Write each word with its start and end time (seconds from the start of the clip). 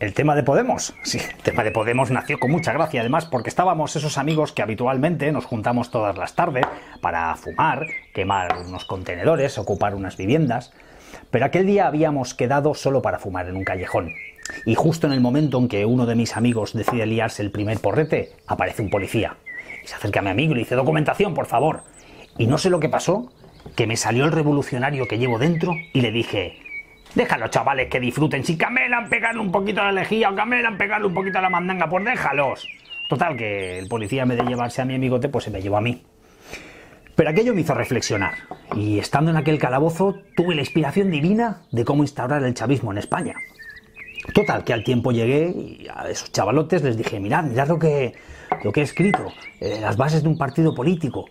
El 0.00 0.14
tema 0.14 0.36
de 0.36 0.44
Podemos. 0.44 0.94
Sí, 1.02 1.18
el 1.18 1.42
tema 1.42 1.64
de 1.64 1.72
Podemos 1.72 2.12
nació 2.12 2.38
con 2.38 2.52
mucha 2.52 2.72
gracia, 2.72 3.00
además, 3.00 3.26
porque 3.26 3.48
estábamos 3.48 3.96
esos 3.96 4.16
amigos 4.16 4.52
que 4.52 4.62
habitualmente 4.62 5.32
nos 5.32 5.44
juntamos 5.44 5.90
todas 5.90 6.16
las 6.16 6.36
tardes 6.36 6.64
para 7.00 7.34
fumar, 7.34 7.84
quemar 8.14 8.58
unos 8.64 8.84
contenedores, 8.84 9.58
ocupar 9.58 9.96
unas 9.96 10.16
viviendas. 10.16 10.72
Pero 11.32 11.46
aquel 11.46 11.66
día 11.66 11.88
habíamos 11.88 12.34
quedado 12.34 12.74
solo 12.74 13.02
para 13.02 13.18
fumar 13.18 13.48
en 13.48 13.56
un 13.56 13.64
callejón. 13.64 14.12
Y 14.66 14.76
justo 14.76 15.08
en 15.08 15.14
el 15.14 15.20
momento 15.20 15.58
en 15.58 15.66
que 15.66 15.84
uno 15.84 16.06
de 16.06 16.14
mis 16.14 16.36
amigos 16.36 16.74
decide 16.74 17.04
liarse 17.04 17.42
el 17.42 17.50
primer 17.50 17.80
porrete, 17.80 18.30
aparece 18.46 18.82
un 18.82 18.90
policía. 18.90 19.36
Y 19.82 19.88
se 19.88 19.96
acerca 19.96 20.20
a 20.20 20.22
mi 20.22 20.30
amigo 20.30 20.52
y 20.52 20.54
le 20.54 20.60
dice, 20.60 20.76
documentación, 20.76 21.34
por 21.34 21.46
favor. 21.46 21.82
Y 22.38 22.46
no 22.46 22.58
sé 22.58 22.70
lo 22.70 22.78
que 22.78 22.88
pasó, 22.88 23.32
que 23.74 23.88
me 23.88 23.96
salió 23.96 24.26
el 24.26 24.32
revolucionario 24.32 25.08
que 25.08 25.18
llevo 25.18 25.40
dentro 25.40 25.74
y 25.92 26.02
le 26.02 26.12
dije, 26.12 26.67
Déjalos, 27.14 27.50
chavales, 27.50 27.88
que 27.88 28.00
disfruten. 28.00 28.44
Si 28.44 28.56
camelan, 28.56 29.08
pegarle 29.08 29.40
un 29.40 29.50
poquito 29.50 29.80
a 29.80 29.84
la 29.84 29.92
lejía 29.92 30.30
o 30.30 30.34
camelan, 30.34 30.76
pegarle 30.76 31.06
un 31.06 31.14
poquito 31.14 31.38
a 31.38 31.42
la 31.42 31.50
mandanga, 31.50 31.88
pues 31.88 32.04
déjalos. 32.04 32.68
Total, 33.08 33.36
que 33.36 33.78
el 33.78 33.88
policía, 33.88 34.22
en 34.22 34.28
vez 34.28 34.38
de 34.38 34.44
llevarse 34.44 34.82
a 34.82 34.84
mi 34.84 34.94
amigote, 34.94 35.28
pues 35.28 35.44
se 35.44 35.50
me 35.50 35.62
llevó 35.62 35.78
a 35.78 35.80
mí. 35.80 36.02
Pero 37.18 37.30
aquello 37.30 37.54
me 37.54 37.62
hizo 37.62 37.74
reflexionar. 37.74 38.34
Y 38.76 38.98
estando 38.98 39.30
en 39.30 39.36
aquel 39.36 39.58
calabozo, 39.58 40.20
tuve 40.36 40.54
la 40.54 40.60
inspiración 40.60 41.10
divina 41.10 41.62
de 41.72 41.84
cómo 41.84 42.04
instaurar 42.04 42.44
el 42.44 42.54
chavismo 42.54 42.92
en 42.92 42.98
España. 42.98 43.34
Total, 44.34 44.62
que 44.62 44.72
al 44.72 44.84
tiempo 44.84 45.10
llegué 45.10 45.48
y 45.48 45.88
a 45.92 46.08
esos 46.08 46.30
chavalotes 46.30 46.82
les 46.82 46.96
dije, 46.96 47.18
mirad, 47.18 47.44
mirad 47.44 47.66
lo 47.66 47.78
que, 47.78 48.14
lo 48.62 48.70
que 48.72 48.80
he 48.80 48.84
escrito, 48.84 49.32
eh, 49.58 49.78
las 49.80 49.96
bases 49.96 50.22
de 50.22 50.28
un 50.28 50.36
partido 50.36 50.74
político. 50.74 51.24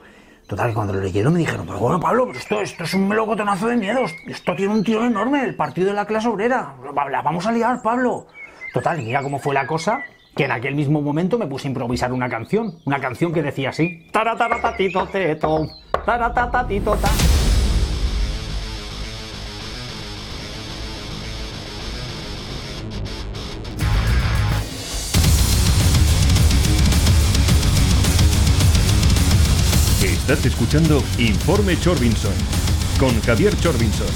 Total, 0.48 0.70
que 0.70 0.76
cuando 0.76 0.94
lo 0.94 1.02
leyeron 1.02 1.34
me 1.34 1.40
dijeron, 1.40 1.66
pero 1.66 1.78
bueno, 1.78 2.00
Pablo, 2.00 2.32
esto, 2.32 2.62
esto 2.62 2.86
es 2.86 2.94
un 2.94 3.10
melocotonazo 3.10 3.68
de 3.68 3.76
miedos. 3.76 4.16
Esto 4.26 4.56
tiene 4.56 4.74
un 4.74 4.84
tiro 4.84 5.04
enorme, 5.04 5.44
el 5.44 5.56
partido 5.56 5.88
de 5.88 5.94
la 5.94 6.06
clase 6.06 6.30
obrera. 6.30 6.74
La 7.12 7.22
vamos 7.22 7.46
a 7.46 7.52
liar, 7.52 7.82
Pablo. 7.82 8.28
Total, 8.74 9.00
y 9.02 9.06
mira 9.06 9.22
cómo 9.22 9.40
fue 9.40 9.54
la 9.54 9.68
cosa, 9.68 10.04
que 10.38 10.46
en 10.46 10.52
aquel 10.52 10.74
mismo 10.74 11.02
momento 11.02 11.38
me 11.38 11.48
puse 11.48 11.68
a 11.68 11.72
improvisar 11.72 12.14
una 12.14 12.30
canción. 12.30 12.80
Una 12.86 13.00
canción 13.02 13.34
que 13.34 13.42
decía 13.42 13.72
así. 13.72 14.08
Taratatatatito 14.14 15.08
teto, 15.08 15.68
tatito 16.06 16.96
ta. 16.96 17.37
Estás 30.30 30.46
escuchando 30.46 31.02
Informe 31.20 31.80
Chorbinson 31.80 32.34
con 33.00 33.18
Javier 33.22 33.56
Chorbinson. 33.62 34.08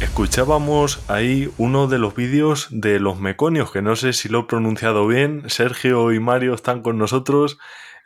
Escuchábamos 0.00 1.02
ahí 1.08 1.52
uno 1.58 1.88
de 1.88 1.98
los 1.98 2.14
vídeos 2.14 2.68
de 2.70 3.00
los 3.00 3.20
meconios, 3.20 3.70
que 3.70 3.82
no 3.82 3.94
sé 3.94 4.14
si 4.14 4.30
lo 4.30 4.38
he 4.38 4.44
pronunciado 4.44 5.06
bien. 5.06 5.42
Sergio 5.50 6.10
y 6.10 6.20
Mario 6.20 6.54
están 6.54 6.80
con 6.80 6.96
nosotros. 6.96 7.58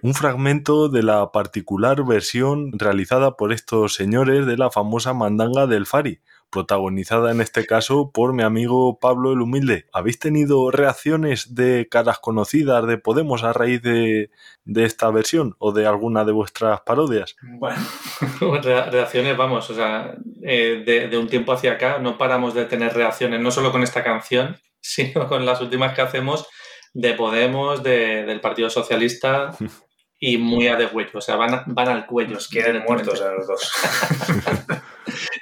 Un 0.03 0.13
fragmento 0.13 0.89
de 0.89 1.05
la 1.05 1.31
particular 1.31 2.05
versión 2.05 2.73
realizada 2.73 3.37
por 3.37 3.53
estos 3.53 3.95
señores 3.95 4.45
de 4.45 4.57
la 4.57 4.73
famosa 4.73 5.15
mandanga 5.15 5.69
del 5.69 5.87
Fari 5.87 6.19
protagonizada 6.55 7.33
en 7.33 7.41
este 7.41 7.67
caso 7.67 8.13
por 8.13 8.33
mi 8.33 8.45
amigo 8.45 9.01
Pablo 9.01 9.33
el 9.33 9.41
Humilde. 9.41 9.87
¿Habéis 9.93 10.21
tenido 10.21 10.71
reacciones 10.71 11.57
de 11.57 11.89
caras 11.91 12.21
conocidas 12.21 12.87
de 12.87 12.97
Podemos 12.97 13.43
a 13.43 13.53
raíz 13.53 13.83
de, 13.83 14.31
esta 14.77 15.11
versión 15.11 15.57
o 15.59 15.73
de 15.73 15.85
alguna 15.87 16.25
de 16.25 16.31
vuestras 16.31 16.83
parodias? 16.83 17.35
Bueno, 17.43 17.77
reacciones, 18.63 19.37
vamos, 19.37 19.69
o 19.69 19.75
sea, 19.75 20.15
eh, 20.45 21.09
de, 21.11 21.19
un 21.19 21.27
tiempo 21.27 21.53
hacia 21.53 21.73
acá 21.73 21.99
no 21.99 22.17
paramos 22.17 22.55
de 22.55 22.67
tener 22.67 22.95
reacciones, 22.95 23.41
no 23.41 23.51
solo 23.51 23.73
con 23.73 23.83
esta 23.83 24.05
canción, 24.05 24.57
sino 24.81 25.27
con 25.27 25.45
las 25.45 25.61
últimas 25.61 25.93
que 25.93 26.03
hacemos 26.03 26.47
de 26.93 27.15
Podemos, 27.15 27.83
del 27.83 28.41
Partido 28.41 28.71
Socialista. 28.71 29.51
y 30.21 30.39
muy 30.39 30.69
a 30.69 30.77
de 30.77 30.89
cuello, 30.89 31.11
o 31.15 31.21
sea, 31.21 31.35
van, 31.35 31.65
van 31.67 31.89
al 31.89 32.07
cuello. 32.07 32.39
quieren 32.49 32.85
muertos 32.87 33.21
a 33.21 33.33
los 33.33 33.47
dos. 33.49 33.73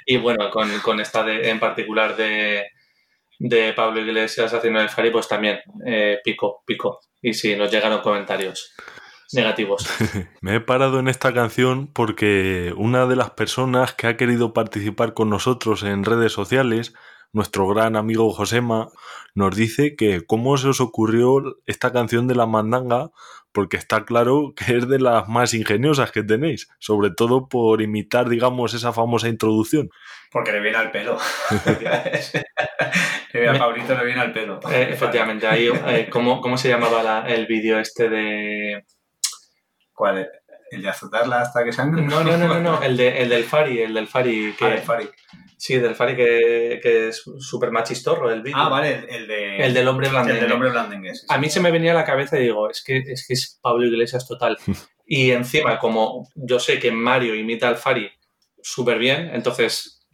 Y 0.05 0.17
bueno, 0.17 0.49
con, 0.49 0.99
esta 0.99 1.23
de, 1.23 1.49
en 1.49 1.59
particular 1.59 2.15
de, 2.15 2.67
de 3.39 3.73
Pablo 3.73 4.01
Iglesias 4.01 4.53
haciendo 4.53 4.79
el 4.81 4.89
Fari, 4.89 5.11
pues 5.11 5.27
también 5.27 5.59
eh, 5.85 6.19
pico, 6.23 6.63
pico. 6.65 6.99
Y 7.21 7.33
sí, 7.33 7.55
nos 7.55 7.71
llegaron 7.71 8.01
comentarios 8.01 8.73
negativos. 9.33 9.87
Me 10.41 10.55
he 10.55 10.59
parado 10.61 10.99
en 10.99 11.07
esta 11.07 11.33
canción 11.33 11.87
porque 11.87 12.73
una 12.77 13.05
de 13.05 13.15
las 13.15 13.31
personas 13.31 13.93
que 13.93 14.07
ha 14.07 14.17
querido 14.17 14.53
participar 14.53 15.13
con 15.13 15.29
nosotros 15.29 15.83
en 15.83 16.03
redes 16.03 16.31
sociales, 16.31 16.93
nuestro 17.31 17.67
gran 17.67 17.95
amigo 17.95 18.31
Josema, 18.31 18.89
nos 19.33 19.55
dice 19.55 19.95
que 19.95 20.25
cómo 20.25 20.57
se 20.57 20.69
os 20.69 20.81
ocurrió 20.81 21.41
esta 21.65 21.91
canción 21.91 22.27
de 22.27 22.35
la 22.35 22.45
mandanga 22.45 23.09
porque 23.53 23.77
está 23.77 24.03
claro 24.03 24.53
que 24.57 24.77
es 24.77 24.87
de 24.89 24.99
las 24.99 25.29
más 25.29 25.53
ingeniosas 25.53 26.11
que 26.11 26.23
tenéis, 26.23 26.69
sobre 26.79 27.11
todo 27.11 27.47
por 27.47 27.81
imitar, 27.81 28.27
digamos, 28.27 28.73
esa 28.73 28.91
famosa 28.91 29.29
introducción. 29.29 29.89
Porque 30.31 30.51
le 30.51 30.59
viene 30.59 30.77
al 30.77 30.91
pelo. 30.91 31.17
a 33.49 33.57
Pablito 33.57 33.95
le 33.95 34.05
viene 34.05 34.21
al 34.21 34.33
pelo. 34.33 34.59
Eh, 34.69 34.89
efectivamente, 34.91 35.47
ahí, 35.47 35.69
eh, 35.87 36.09
¿cómo, 36.09 36.57
se 36.57 36.69
llamaba 36.69 37.25
el 37.27 37.45
vídeo 37.45 37.79
este 37.79 38.09
de... 38.09 38.83
¿Cuál? 39.93 40.27
¿El 40.71 40.81
de 40.81 40.89
azotarla 40.89 41.41
hasta 41.41 41.63
que 41.63 41.71
sangre? 41.71 42.01
No, 42.01 42.23
no, 42.23 42.35
no, 42.35 42.59
no, 42.59 42.81
el, 42.81 42.97
de, 42.97 43.21
el 43.21 43.29
del 43.29 43.43
Fari, 43.43 43.79
el 43.79 43.93
del 43.93 44.07
Fari. 44.07 44.55
Que... 44.57 44.65
Ah, 44.65 44.73
el 44.73 44.81
Fari. 44.81 45.07
Sí, 45.63 45.77
del 45.77 45.95
Fari 45.95 46.17
que, 46.17 46.81
que 46.83 47.07
es 47.07 47.23
súper 47.39 47.71
machistorro 47.71 48.29
el 48.29 48.41
vídeo. 48.41 48.57
Ah, 48.57 48.67
vale, 48.67 49.05
el, 49.07 49.25
de, 49.25 49.59
el 49.59 49.73
del 49.73 49.87
hombre 49.87 50.09
blandengue. 50.09 50.39
El 50.39 50.43
del 50.43 50.51
hombre 50.51 50.69
blandengue. 50.71 51.13
A 51.29 51.37
mí 51.37 51.49
se 51.49 51.61
me 51.61 51.71
venía 51.71 51.91
a 51.91 51.95
la 51.95 52.03
cabeza 52.03 52.37
y 52.37 52.43
digo, 52.43 52.69
es 52.69 52.83
que 52.83 52.97
es, 52.97 53.25
que 53.25 53.33
es 53.33 53.61
Pablo 53.61 53.85
Iglesias 53.85 54.27
total. 54.27 54.57
y 55.07 55.31
encima, 55.31 55.79
como 55.79 56.27
yo 56.35 56.59
sé 56.59 56.79
que 56.79 56.91
Mario 56.91 57.33
imita 57.33 57.69
al 57.69 57.77
Fari 57.77 58.11
súper 58.61 58.97
bien, 58.97 59.29
entonces 59.33 60.05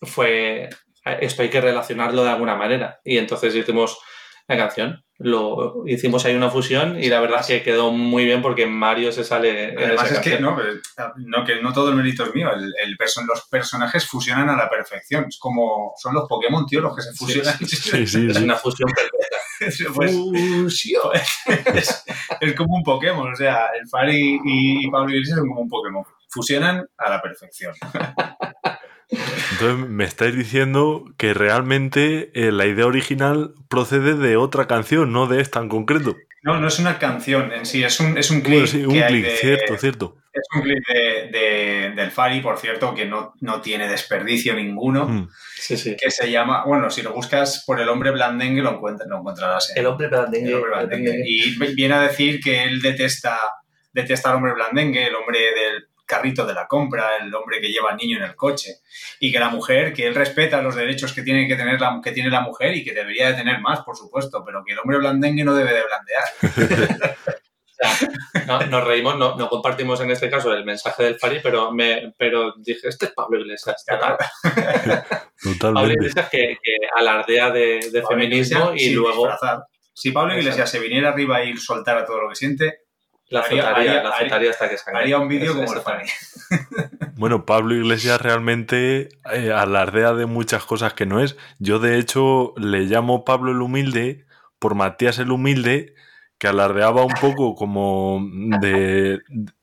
fue, 0.00 0.68
esto 1.20 1.42
hay 1.42 1.48
que 1.48 1.60
relacionarlo 1.60 2.24
de 2.24 2.30
alguna 2.30 2.56
manera. 2.56 3.00
Y 3.04 3.18
entonces 3.18 3.54
hicimos 3.54 4.00
la 4.48 4.56
canción 4.56 5.04
lo 5.22 5.84
hicimos 5.86 6.24
ahí 6.24 6.34
una 6.34 6.50
fusión 6.50 7.02
y 7.02 7.08
la 7.08 7.20
verdad 7.20 7.40
es 7.40 7.46
que 7.46 7.62
quedó 7.62 7.90
muy 7.92 8.24
bien 8.24 8.42
porque 8.42 8.66
Mario 8.66 9.12
se 9.12 9.24
sale. 9.24 9.74
Además 9.76 10.10
es 10.10 10.18
que 10.20 10.40
no, 10.40 10.56
no, 11.16 11.44
que 11.44 11.60
no 11.60 11.72
todo 11.72 11.90
el 11.90 11.96
mérito 11.96 12.24
es 12.24 12.34
mío. 12.34 12.50
El, 12.52 12.72
el 12.82 12.96
los 13.26 13.48
personajes 13.48 14.06
fusionan 14.06 14.48
a 14.48 14.56
la 14.56 14.68
perfección. 14.68 15.26
Es 15.28 15.38
como 15.38 15.94
son 15.96 16.14
los 16.14 16.28
Pokémon, 16.28 16.66
tío, 16.66 16.80
los 16.80 16.96
que 16.96 17.02
se 17.02 17.12
fusionan. 17.12 17.54
Sí, 17.72 18.06
sí, 18.06 18.26
es 18.30 18.36
una 18.36 18.56
fusión 18.56 18.90
perfecta. 18.90 19.36
Pues, 19.94 20.12
fusión. 20.12 21.02
Es, 21.74 22.04
es, 22.40 22.54
como 22.54 22.74
un 22.76 22.82
Pokémon. 22.82 23.32
O 23.32 23.36
sea, 23.36 23.66
el 23.80 23.88
Fari 23.88 24.40
y, 24.44 24.86
y 24.86 24.90
Pablo 24.90 25.12
Iglesias 25.12 25.38
son 25.38 25.48
como 25.48 25.60
un 25.60 25.68
Pokémon. 25.68 26.04
Fusionan 26.28 26.84
a 26.98 27.10
la 27.10 27.22
perfección. 27.22 27.74
Entonces 29.52 29.88
me 29.88 30.04
estáis 30.04 30.34
diciendo 30.34 31.04
que 31.16 31.34
realmente 31.34 32.30
eh, 32.34 32.52
la 32.52 32.66
idea 32.66 32.86
original 32.86 33.54
procede 33.68 34.14
de 34.14 34.36
otra 34.36 34.66
canción, 34.66 35.12
no 35.12 35.26
de 35.26 35.40
esta 35.40 35.60
en 35.60 35.68
concreto. 35.68 36.16
No, 36.42 36.58
no 36.58 36.66
es 36.66 36.78
una 36.80 36.98
canción 36.98 37.52
en 37.52 37.64
sí, 37.64 37.84
es 37.84 38.00
un, 38.00 38.18
es 38.18 38.30
un 38.30 38.40
clip. 38.40 38.66
sí, 38.66 38.84
un 38.84 39.00
clip, 39.00 39.26
cierto, 39.26 39.78
cierto. 39.78 40.16
Es 40.32 40.42
un 40.56 40.62
clip 40.62 40.82
de, 40.88 41.92
del 41.94 42.10
Fari, 42.10 42.40
por 42.40 42.58
cierto, 42.58 42.94
que 42.94 43.04
no, 43.04 43.34
no 43.40 43.60
tiene 43.60 43.88
desperdicio 43.88 44.54
ninguno. 44.54 45.06
Mm. 45.06 45.28
Sí, 45.54 45.76
sí. 45.76 45.96
Que 45.96 46.10
se 46.10 46.30
llama, 46.32 46.64
bueno, 46.64 46.90
si 46.90 47.02
lo 47.02 47.12
buscas 47.12 47.62
por 47.64 47.80
el 47.80 47.88
hombre 47.88 48.10
blandengue, 48.10 48.60
lo, 48.60 48.72
encuentras, 48.72 49.08
lo 49.08 49.18
encontrarás. 49.18 49.72
El 49.76 49.86
hombre 49.86 50.08
blandengue. 50.08 50.48
El 50.48 50.54
hombre 50.54 50.70
blandengue. 50.70 51.22
Y 51.24 51.74
viene 51.74 51.94
a 51.94 52.00
decir 52.00 52.40
que 52.40 52.64
él 52.64 52.80
detesta, 52.80 53.38
detesta 53.92 54.30
al 54.30 54.36
hombre 54.36 54.54
blandengue, 54.54 55.06
el 55.06 55.14
hombre 55.14 55.38
del 55.38 55.86
carrito 56.12 56.44
de 56.44 56.52
la 56.52 56.66
compra, 56.66 57.16
el 57.18 57.34
hombre 57.34 57.58
que 57.58 57.68
lleva 57.68 57.90
al 57.90 57.96
niño 57.96 58.18
en 58.18 58.24
el 58.24 58.36
coche, 58.36 58.80
y 59.18 59.32
que 59.32 59.40
la 59.40 59.48
mujer, 59.48 59.94
que 59.94 60.06
él 60.06 60.14
respeta 60.14 60.60
los 60.60 60.74
derechos 60.74 61.14
que 61.14 61.22
tiene 61.22 61.48
que 61.48 61.56
tener 61.56 61.80
la, 61.80 61.98
que 62.04 62.12
tiene 62.12 62.28
la 62.28 62.42
mujer 62.42 62.76
y 62.76 62.84
que 62.84 62.92
debería 62.92 63.28
de 63.28 63.34
tener 63.34 63.60
más, 63.60 63.80
por 63.80 63.96
supuesto, 63.96 64.44
pero 64.44 64.62
que 64.62 64.72
el 64.74 64.78
hombre 64.80 64.98
blandengue 64.98 65.42
no 65.42 65.54
debe 65.54 65.72
de 65.72 65.82
blandear. 65.82 66.24
nos 68.70 68.84
reímos, 68.84 69.16
no, 69.16 69.36
no, 69.36 69.48
compartimos 69.48 70.00
en 70.02 70.10
este 70.10 70.28
caso 70.28 70.52
el 70.52 70.66
mensaje 70.66 71.04
del 71.04 71.18
Fari, 71.18 71.40
pero, 71.42 71.72
me, 71.72 72.12
pero 72.18 72.52
dije, 72.58 72.88
este 72.88 73.06
es 73.06 73.12
Pablo 73.12 73.40
Iglesias. 73.40 73.86
Pablo 75.60 75.92
Iglesias 75.92 76.28
que, 76.30 76.58
alardea 76.94 77.50
de, 77.50 78.04
feminismo 78.06 78.72
y 78.76 78.90
luego... 78.90 79.30
Si 79.94 80.10
Pablo 80.10 80.34
Iglesias 80.34 80.70
se 80.70 80.78
viniera 80.78 81.10
arriba 81.10 81.44
y 81.44 81.54
soltara 81.56 82.06
todo 82.06 82.22
lo 82.22 82.28
que 82.30 82.34
siente, 82.34 82.81
la 83.32 83.40
haría, 83.40 84.02
la 84.02 84.10
hasta 84.10 84.68
que 84.68 84.76
Haría 84.94 85.18
un 85.18 85.28
vídeo 85.28 85.54
como 85.54 85.72
el 85.72 85.80
Fanny. 85.80 86.08
Bueno, 87.16 87.46
Pablo 87.46 87.74
Iglesias 87.74 88.20
realmente 88.20 89.08
eh, 89.32 89.52
alardea 89.52 90.12
de 90.12 90.26
muchas 90.26 90.64
cosas 90.64 90.92
que 90.94 91.06
no 91.06 91.20
es. 91.20 91.36
Yo, 91.60 91.78
de 91.78 91.98
hecho, 91.98 92.52
le 92.56 92.80
llamo 92.80 93.24
Pablo 93.24 93.52
el 93.52 93.62
Humilde 93.62 94.26
por 94.58 94.74
Matías 94.74 95.18
el 95.20 95.30
Humilde, 95.30 95.94
que 96.38 96.48
alardeaba 96.48 97.04
un 97.04 97.14
poco 97.20 97.54
como 97.54 98.20
de, 98.60 99.20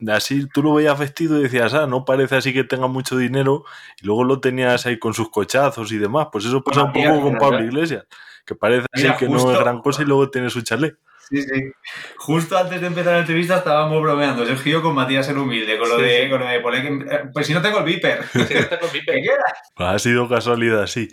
así, 0.08 0.48
tú 0.54 0.64
lo 0.64 0.74
veías 0.74 0.98
vestido 0.98 1.38
y 1.38 1.44
decías, 1.44 1.74
ah, 1.74 1.86
no 1.86 2.06
parece 2.06 2.38
así 2.38 2.54
que 2.54 2.64
tenga 2.64 2.88
mucho 2.88 3.18
dinero, 3.18 3.66
y 4.02 4.06
luego 4.06 4.24
lo 4.24 4.40
tenías 4.40 4.86
ahí 4.86 4.98
con 4.98 5.14
sus 5.14 5.30
cochazos 5.30 5.92
y 5.92 5.98
demás. 5.98 6.28
Pues 6.32 6.46
eso 6.46 6.64
pasa 6.64 6.86
un 6.86 6.94
poco 6.94 7.22
con 7.22 7.38
Pablo 7.38 7.64
Iglesias, 7.66 8.06
que 8.46 8.56
parece 8.56 8.86
así 8.94 9.08
que 9.18 9.28
no 9.28 9.52
es 9.52 9.60
gran 9.60 9.82
cosa 9.82 10.04
y 10.04 10.06
luego 10.06 10.30
tiene 10.30 10.50
su 10.50 10.62
chalet. 10.62 10.98
Sí, 11.30 11.42
sí. 11.42 11.72
Justo 12.18 12.58
antes 12.58 12.82
de 12.82 12.88
empezar 12.88 13.14
la 13.14 13.20
entrevista 13.20 13.58
estábamos 13.58 14.02
bromeando, 14.02 14.46
Sergio 14.46 14.82
con 14.82 14.96
Matías 14.96 15.30
en 15.30 15.38
humilde, 15.38 15.78
con 15.78 15.90
lo 15.90 15.98
de, 15.98 16.30
con 16.30 16.40
lo 16.40 16.48
de 16.48 16.56
eh, 16.56 17.22
pues 17.32 17.46
si 17.46 17.54
no 17.54 17.62
tengo 17.62 17.80
el 17.80 17.86
viper. 17.86 18.24
Si 18.34 18.54
no 18.54 18.68
tengo 18.68 18.86
el 18.86 18.92
viper. 18.92 19.16
¿Qué 19.16 19.84
Ha 19.84 20.00
sido 20.00 20.28
casualidad, 20.28 20.88
sí. 20.88 21.10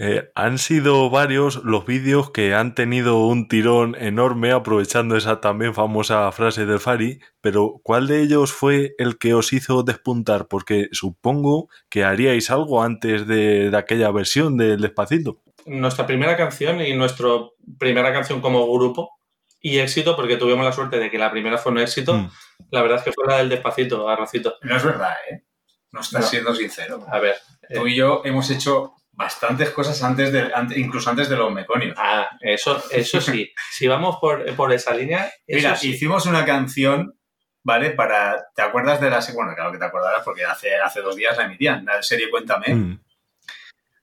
Eh, 0.00 0.30
han 0.36 0.58
sido 0.58 1.10
varios 1.10 1.64
los 1.64 1.84
vídeos 1.84 2.30
que 2.30 2.54
han 2.54 2.76
tenido 2.76 3.26
un 3.26 3.48
tirón 3.48 3.96
enorme 3.98 4.52
aprovechando 4.52 5.16
esa 5.16 5.40
también 5.40 5.74
famosa 5.74 6.30
frase 6.30 6.66
de 6.66 6.78
Fari, 6.78 7.18
pero 7.40 7.80
¿cuál 7.82 8.06
de 8.06 8.22
ellos 8.22 8.52
fue 8.52 8.94
el 8.98 9.18
que 9.18 9.34
os 9.34 9.52
hizo 9.52 9.82
despuntar? 9.82 10.46
Porque 10.46 10.86
supongo 10.92 11.68
que 11.88 12.04
haríais 12.04 12.48
algo 12.52 12.84
antes 12.84 13.26
de, 13.26 13.72
aquella 13.76 14.12
versión 14.12 14.56
del 14.56 14.80
Despacito. 14.80 15.40
Nuestra 15.66 16.06
primera 16.06 16.36
canción 16.36 16.80
y 16.80 16.94
nuestra 16.94 17.28
primera 17.76 18.12
canción 18.12 18.40
como 18.40 18.72
grupo 18.72 19.17
y 19.60 19.78
éxito, 19.78 20.14
porque 20.16 20.36
tuvimos 20.36 20.64
la 20.64 20.72
suerte 20.72 20.98
de 20.98 21.10
que 21.10 21.18
la 21.18 21.30
primera 21.30 21.58
fue 21.58 21.72
un 21.72 21.78
éxito, 21.78 22.14
mm. 22.14 22.30
la 22.70 22.82
verdad 22.82 22.98
es 22.98 23.04
que 23.04 23.12
fue 23.12 23.26
la 23.26 23.38
del 23.38 23.48
Despacito, 23.48 24.08
Arrocito. 24.08 24.56
No 24.62 24.76
es 24.76 24.84
verdad, 24.84 25.14
¿eh? 25.30 25.44
No 25.90 26.00
estás 26.00 26.28
siendo 26.28 26.54
sincero. 26.54 27.04
A 27.10 27.18
ver. 27.18 27.36
Tú 27.72 27.86
y 27.86 27.96
yo 27.96 28.22
hemos 28.24 28.50
hecho 28.50 28.94
bastantes 29.12 29.70
cosas 29.70 30.00
antes 30.02 30.32
de, 30.32 30.50
incluso 30.76 31.10
antes 31.10 31.28
de 31.28 31.36
los 31.36 31.52
meconios. 31.52 31.96
Ah, 31.98 32.28
eso, 32.40 32.82
eso 32.90 33.20
sí. 33.20 33.52
si 33.72 33.88
vamos 33.88 34.18
por, 34.20 34.72
esa 34.72 34.94
línea. 34.94 35.30
Mira, 35.46 35.76
hicimos 35.82 36.26
una 36.26 36.44
canción, 36.44 37.18
¿vale? 37.64 37.90
Para. 37.90 38.46
¿Te 38.54 38.62
acuerdas 38.62 39.00
de 39.00 39.10
la 39.10 39.20
Bueno, 39.34 39.54
claro 39.54 39.72
que 39.72 39.78
te 39.78 39.84
acordarás 39.84 40.22
porque 40.24 40.44
hace, 40.44 40.76
hace 40.76 41.00
dos 41.00 41.16
días 41.16 41.36
la 41.36 41.44
emitían, 41.44 41.84
la 41.84 42.02
serie 42.02 42.30
Cuéntame. 42.30 42.74
Mm. 42.74 43.00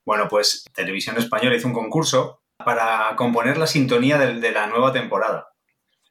Bueno, 0.04 0.28
pues 0.28 0.64
Televisión 0.72 1.16
Española 1.16 1.56
hizo 1.56 1.66
un 1.66 1.74
concurso 1.74 2.42
para 2.64 3.14
componer 3.16 3.58
la 3.58 3.66
sintonía 3.66 4.18
de, 4.18 4.52
la 4.52 4.66
nueva 4.66 4.92
temporada. 4.92 5.48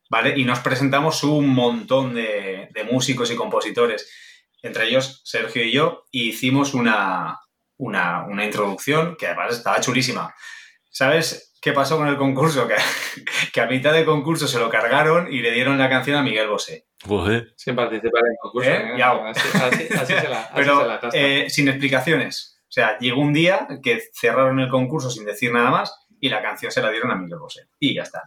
¿Vale? 0.09 0.33
Y 0.37 0.45
nos 0.45 0.59
presentamos 0.59 1.23
un 1.23 1.49
montón 1.49 2.13
de, 2.13 2.69
de 2.71 2.83
músicos 2.83 3.31
y 3.31 3.35
compositores, 3.35 4.09
entre 4.61 4.87
ellos 4.87 5.21
Sergio 5.25 5.63
y 5.63 5.71
yo, 5.71 6.05
y 6.11 6.29
hicimos 6.29 6.73
una, 6.73 7.39
una, 7.77 8.45
introducción 8.45 9.15
que 9.17 9.27
además 9.27 9.57
estaba 9.57 9.81
chulísima. 9.81 10.33
¿Sabes 10.89 11.53
qué 11.61 11.73
pasó 11.73 11.97
con 11.97 12.07
el 12.07 12.17
concurso? 12.17 12.67
Que, 12.67 12.75
que, 13.53 13.61
a 13.61 13.67
mitad 13.67 13.93
de 13.93 14.05
concurso 14.05 14.47
se 14.47 14.59
lo 14.59 14.69
cargaron 14.69 15.31
y 15.31 15.39
le 15.39 15.51
dieron 15.51 15.77
la 15.77 15.89
canción 15.89 16.17
a 16.17 16.23
Miguel 16.23 16.47
Bosé. 16.47 16.87
Sin 17.55 17.75
participar 17.75 18.21
en 18.25 18.31
el 18.31 18.37
concurso. 18.39 18.69
¿Eh? 18.69 18.97
Así, 19.99 20.13
se 20.13 20.29
la, 20.29 20.49
Pero 20.55 20.99
eh, 21.13 21.49
sin 21.49 21.67
explicaciones. 21.67 22.61
O 22.63 22.71
sea, 22.75 22.97
llegó 22.99 23.21
un 23.21 23.33
día 23.33 23.67
que 23.81 24.01
cerraron 24.13 24.59
el 24.59 24.69
concurso 24.69 25.09
sin 25.09 25.25
decir 25.25 25.51
nada 25.51 25.69
más 25.69 26.04
y 26.25 26.29
la 26.29 26.41
canción 26.41 26.71
se 26.71 26.81
la 26.81 26.89
dieron 26.89 27.11
a 27.11 27.15
Miguel 27.15 27.39
Bosé. 27.39 27.67
Y 27.79 27.95
ya 27.95 28.03
está. 28.03 28.23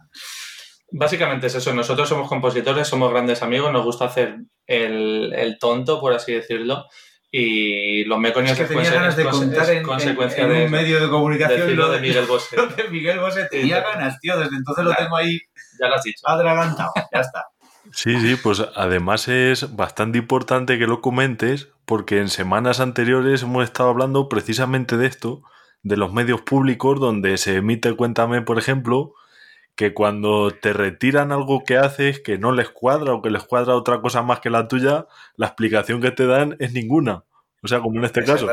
Básicamente 0.91 1.47
es 1.47 1.55
eso. 1.55 1.73
Nosotros 1.73 2.09
somos 2.09 2.27
compositores, 2.27 2.87
somos 2.87 3.11
grandes 3.11 3.43
amigos, 3.43 3.71
nos 3.71 3.83
gusta 3.83 4.05
hacer 4.05 4.37
el, 4.65 5.33
el 5.35 5.59
tonto, 5.59 5.99
por 5.99 6.13
así 6.13 6.33
decirlo 6.33 6.85
y 7.31 8.05
los 8.05 8.19
meconios 8.19 8.59
es 8.59 8.67
que 8.67 8.73
tenía 8.73 8.91
ganas 8.91 9.15
de 9.15 9.25
contar 9.25 9.69
en, 9.69 9.83
consecuencia 9.83 10.47
de, 10.47 10.65
un 10.65 10.71
medio 10.71 10.99
de 10.99 11.09
comunicación 11.09 11.75
lo 11.75 11.91
de 11.91 11.99
Miguel 11.99 12.25
Bosé. 12.25 12.55
Lo 12.57 12.67
de 12.67 12.89
Miguel 12.89 13.19
Bosé 13.19 13.47
tenía 13.51 13.81
ganas, 13.81 14.19
tío. 14.19 14.37
Desde 14.39 14.55
entonces 14.55 14.83
lo 14.83 14.95
tengo 14.95 15.15
ahí. 15.15 15.39
Ya 15.79 15.87
lo 15.87 15.95
has 15.95 16.03
dicho. 16.03 16.27
Adelantado. 16.27 16.91
Ya 17.13 17.19
está. 17.19 17.45
Sí, 17.91 18.19
sí, 18.19 18.35
pues 18.35 18.63
además 18.75 19.27
es 19.27 19.75
bastante 19.75 20.17
importante 20.17 20.77
que 20.77 20.87
lo 20.87 21.01
comentes 21.01 21.69
porque 21.85 22.19
en 22.19 22.29
semanas 22.29 22.79
anteriores 22.79 23.43
hemos 23.43 23.63
estado 23.63 23.89
hablando 23.89 24.29
precisamente 24.29 24.97
de 24.97 25.07
esto, 25.07 25.43
de 25.83 25.97
los 25.97 26.13
medios 26.13 26.41
públicos 26.41 26.99
donde 26.99 27.37
se 27.37 27.55
emite 27.55 27.95
Cuéntame, 27.95 28.41
por 28.41 28.57
ejemplo, 28.57 29.13
que 29.75 29.93
cuando 29.93 30.51
te 30.51 30.73
retiran 30.73 31.31
algo 31.31 31.63
que 31.63 31.77
haces 31.77 32.19
que 32.19 32.37
no 32.37 32.51
les 32.51 32.69
cuadra 32.69 33.13
o 33.13 33.21
que 33.21 33.29
les 33.29 33.43
cuadra 33.43 33.75
otra 33.75 34.01
cosa 34.01 34.21
más 34.21 34.41
que 34.41 34.49
la 34.49 34.67
tuya, 34.67 35.07
la 35.35 35.47
explicación 35.47 36.01
que 36.01 36.11
te 36.11 36.27
dan 36.27 36.55
es 36.59 36.73
ninguna. 36.73 37.23
O 37.63 37.67
sea, 37.67 37.79
como 37.79 37.97
en 37.99 38.05
este 38.05 38.23
caso. 38.23 38.47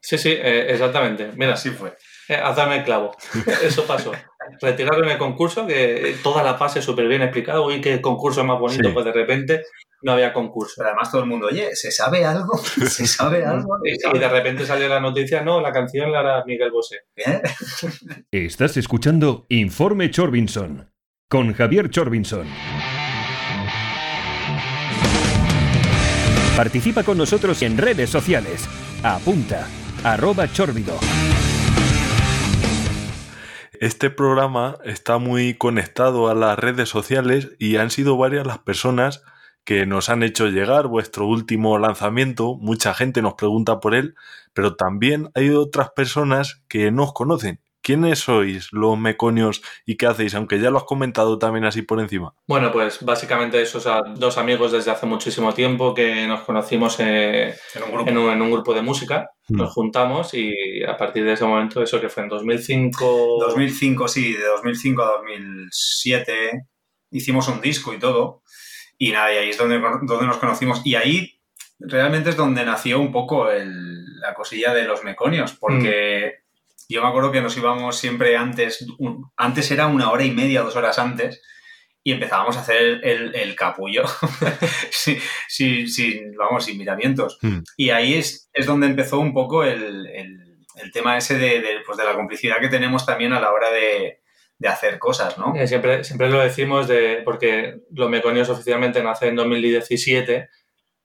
Sí, 0.00 0.18
sí, 0.18 0.30
eh, 0.30 0.66
exactamente. 0.68 1.32
Mira, 1.34 1.54
así 1.54 1.70
fue. 1.70 1.96
Eh, 2.28 2.36
hazme 2.36 2.76
el 2.76 2.84
clavo. 2.84 3.16
Eso 3.62 3.84
pasó. 3.84 4.12
Retiraron 4.60 5.08
el 5.08 5.18
concurso, 5.18 5.66
que 5.66 6.14
toda 6.22 6.44
la 6.44 6.54
fase 6.54 6.80
súper 6.80 7.08
bien 7.08 7.22
explicada. 7.22 7.60
Uy, 7.60 7.80
qué 7.80 8.00
concurso 8.00 8.44
más 8.44 8.60
bonito. 8.60 8.94
Pues 8.94 9.04
de 9.04 9.12
repente 9.12 9.64
no 10.02 10.12
había 10.12 10.32
concurso. 10.32 10.74
Pero 10.76 10.90
además 10.90 11.10
todo 11.10 11.22
el 11.22 11.28
mundo, 11.28 11.46
oye, 11.46 11.74
¿se 11.74 11.90
sabe 11.90 12.24
algo? 12.24 12.56
¿Se 12.88 13.06
sabe 13.06 13.44
algo? 13.46 13.78
y, 13.84 14.18
de 14.18 14.28
repente 14.28 14.66
salió 14.66 14.88
la 14.88 15.00
noticia, 15.00 15.42
no, 15.42 15.60
la 15.60 15.72
canción 15.72 16.12
la 16.12 16.20
hará 16.20 16.44
Miguel 16.44 16.70
Bosé. 16.70 17.00
¿Eh? 17.16 17.42
Estás 18.30 18.76
escuchando 18.76 19.46
Informe 19.48 20.10
Chorbinson 20.10 20.90
con 21.28 21.52
Javier 21.52 21.90
Chorbinson. 21.90 22.46
Participa 26.56 27.02
con 27.02 27.18
nosotros 27.18 27.60
en 27.62 27.76
redes 27.76 28.08
sociales. 28.08 28.66
Apunta, 29.02 29.66
arroba 30.04 30.50
chorbido. 30.50 30.98
Este 33.80 34.08
programa 34.08 34.78
está 34.84 35.18
muy 35.18 35.54
conectado 35.54 36.28
a 36.28 36.34
las 36.34 36.58
redes 36.58 36.88
sociales 36.88 37.50
y 37.58 37.76
han 37.76 37.90
sido 37.90 38.16
varias 38.16 38.46
las 38.46 38.58
personas 38.58 39.22
que 39.66 39.84
nos 39.84 40.08
han 40.08 40.22
hecho 40.22 40.46
llegar 40.46 40.86
vuestro 40.86 41.26
último 41.26 41.76
lanzamiento. 41.78 42.54
Mucha 42.54 42.94
gente 42.94 43.20
nos 43.20 43.34
pregunta 43.34 43.80
por 43.80 43.96
él, 43.96 44.14
pero 44.54 44.76
también 44.76 45.28
hay 45.34 45.50
otras 45.50 45.90
personas 45.90 46.62
que 46.68 46.92
no 46.92 47.02
os 47.02 47.12
conocen. 47.12 47.60
¿Quiénes 47.82 48.20
sois 48.20 48.68
los 48.72 48.98
meconios 48.98 49.62
y 49.84 49.96
qué 49.96 50.06
hacéis? 50.06 50.34
Aunque 50.34 50.60
ya 50.60 50.70
lo 50.70 50.78
has 50.78 50.84
comentado 50.84 51.38
también 51.38 51.64
así 51.64 51.82
por 51.82 52.00
encima. 52.00 52.34
Bueno, 52.46 52.70
pues 52.72 53.04
básicamente 53.04 53.60
esos 53.60 53.86
dos 54.16 54.38
amigos 54.38 54.70
desde 54.70 54.92
hace 54.92 55.06
muchísimo 55.06 55.52
tiempo 55.52 55.94
que 55.94 56.26
nos 56.28 56.42
conocimos 56.42 56.98
eh, 57.00 57.54
en, 57.74 58.16
un 58.16 58.50
grupo. 58.50 58.72
de 58.72 58.82
música. 58.82 59.30
Hmm. 59.48 59.56
Nos 59.56 59.72
juntamos 59.72 60.32
y 60.34 60.82
a 60.84 60.96
partir 60.96 61.24
de 61.24 61.32
ese 61.32 61.44
momento, 61.44 61.82
eso 61.82 62.00
que 62.00 62.08
fue 62.08 62.22
en 62.22 62.28
2005... 62.28 63.38
2005, 63.40 64.08
sí, 64.08 64.32
de 64.32 64.44
2005 64.46 65.02
a 65.02 65.06
2007 65.18 66.66
hicimos 67.10 67.48
un 67.48 67.60
disco 67.60 67.92
y 67.92 67.98
todo. 67.98 68.42
Y 68.98 69.12
nada, 69.12 69.32
y 69.32 69.36
ahí 69.36 69.50
es 69.50 69.58
donde, 69.58 69.78
donde 69.78 70.26
nos 70.26 70.38
conocimos. 70.38 70.80
Y 70.84 70.94
ahí 70.94 71.36
realmente 71.78 72.30
es 72.30 72.36
donde 72.36 72.64
nació 72.64 73.00
un 73.00 73.12
poco 73.12 73.48
la 73.50 74.34
cosilla 74.34 74.72
de 74.72 74.84
los 74.84 75.04
meconios, 75.04 75.52
porque 75.52 76.34
mm. 76.38 76.92
yo 76.92 77.02
me 77.02 77.08
acuerdo 77.08 77.32
que 77.32 77.42
nos 77.42 77.56
íbamos 77.56 77.96
siempre 77.96 78.36
antes, 78.36 78.86
antes 79.36 79.70
era 79.70 79.86
una 79.86 80.10
hora 80.10 80.24
y 80.24 80.30
media, 80.30 80.62
dos 80.62 80.76
horas 80.76 80.98
antes, 80.98 81.42
y 82.02 82.12
empezábamos 82.12 82.56
a 82.56 82.60
hacer 82.60 83.00
el, 83.02 83.56
capullo 83.56 84.04
sin, 85.48 86.36
vamos, 86.36 86.64
sin 86.64 86.78
miramientos. 86.78 87.38
Mm. 87.42 87.58
Y 87.76 87.90
ahí 87.90 88.14
es, 88.14 88.48
es, 88.52 88.64
donde 88.64 88.86
empezó 88.86 89.18
un 89.18 89.34
poco 89.34 89.64
el, 89.64 90.08
tema 90.92 91.18
ese 91.18 91.36
de, 91.36 91.82
pues 91.84 91.98
de 91.98 92.04
la 92.04 92.14
complicidad 92.14 92.60
que 92.60 92.68
tenemos 92.68 93.04
también 93.04 93.32
a 93.32 93.40
la 93.40 93.50
hora 93.52 93.70
de, 93.72 94.20
de 94.58 94.68
hacer 94.68 94.98
cosas, 94.98 95.36
¿no? 95.38 95.54
Eh, 95.54 95.66
siempre, 95.66 96.02
siempre 96.04 96.30
lo 96.30 96.40
decimos 96.40 96.88
de, 96.88 97.22
porque 97.24 97.80
los 97.92 98.08
Meconios 98.08 98.48
oficialmente 98.48 99.02
nace 99.02 99.28
en 99.28 99.36
2017 99.36 100.48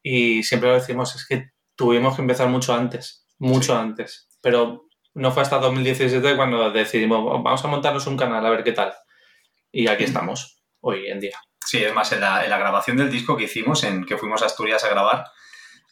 y 0.03 0.43
siempre 0.43 0.69
lo 0.69 0.75
decimos, 0.75 1.15
es 1.15 1.25
que 1.25 1.51
tuvimos 1.75 2.15
que 2.15 2.21
empezar 2.21 2.47
mucho 2.47 2.73
antes, 2.73 3.25
mucho 3.37 3.77
antes, 3.77 4.29
pero 4.41 4.87
no 5.13 5.31
fue 5.31 5.43
hasta 5.43 5.57
2017 5.57 6.35
cuando 6.35 6.71
decidimos, 6.71 7.23
vamos 7.43 7.63
a 7.63 7.67
montarnos 7.67 8.07
un 8.07 8.17
canal 8.17 8.45
a 8.45 8.49
ver 8.49 8.63
qué 8.63 8.71
tal. 8.71 8.93
Y 9.71 9.87
aquí 9.87 10.05
estamos, 10.05 10.63
hoy 10.79 11.07
en 11.07 11.19
día. 11.19 11.37
Sí, 11.65 11.83
es 11.83 11.93
más, 11.93 12.11
en 12.11 12.21
la, 12.21 12.43
en 12.43 12.49
la 12.49 12.57
grabación 12.57 12.97
del 12.97 13.11
disco 13.11 13.37
que 13.37 13.43
hicimos, 13.45 13.83
en 13.83 14.05
que 14.05 14.17
fuimos 14.17 14.41
a 14.41 14.45
Asturias 14.45 14.83
a 14.83 14.89
grabar, 14.89 15.25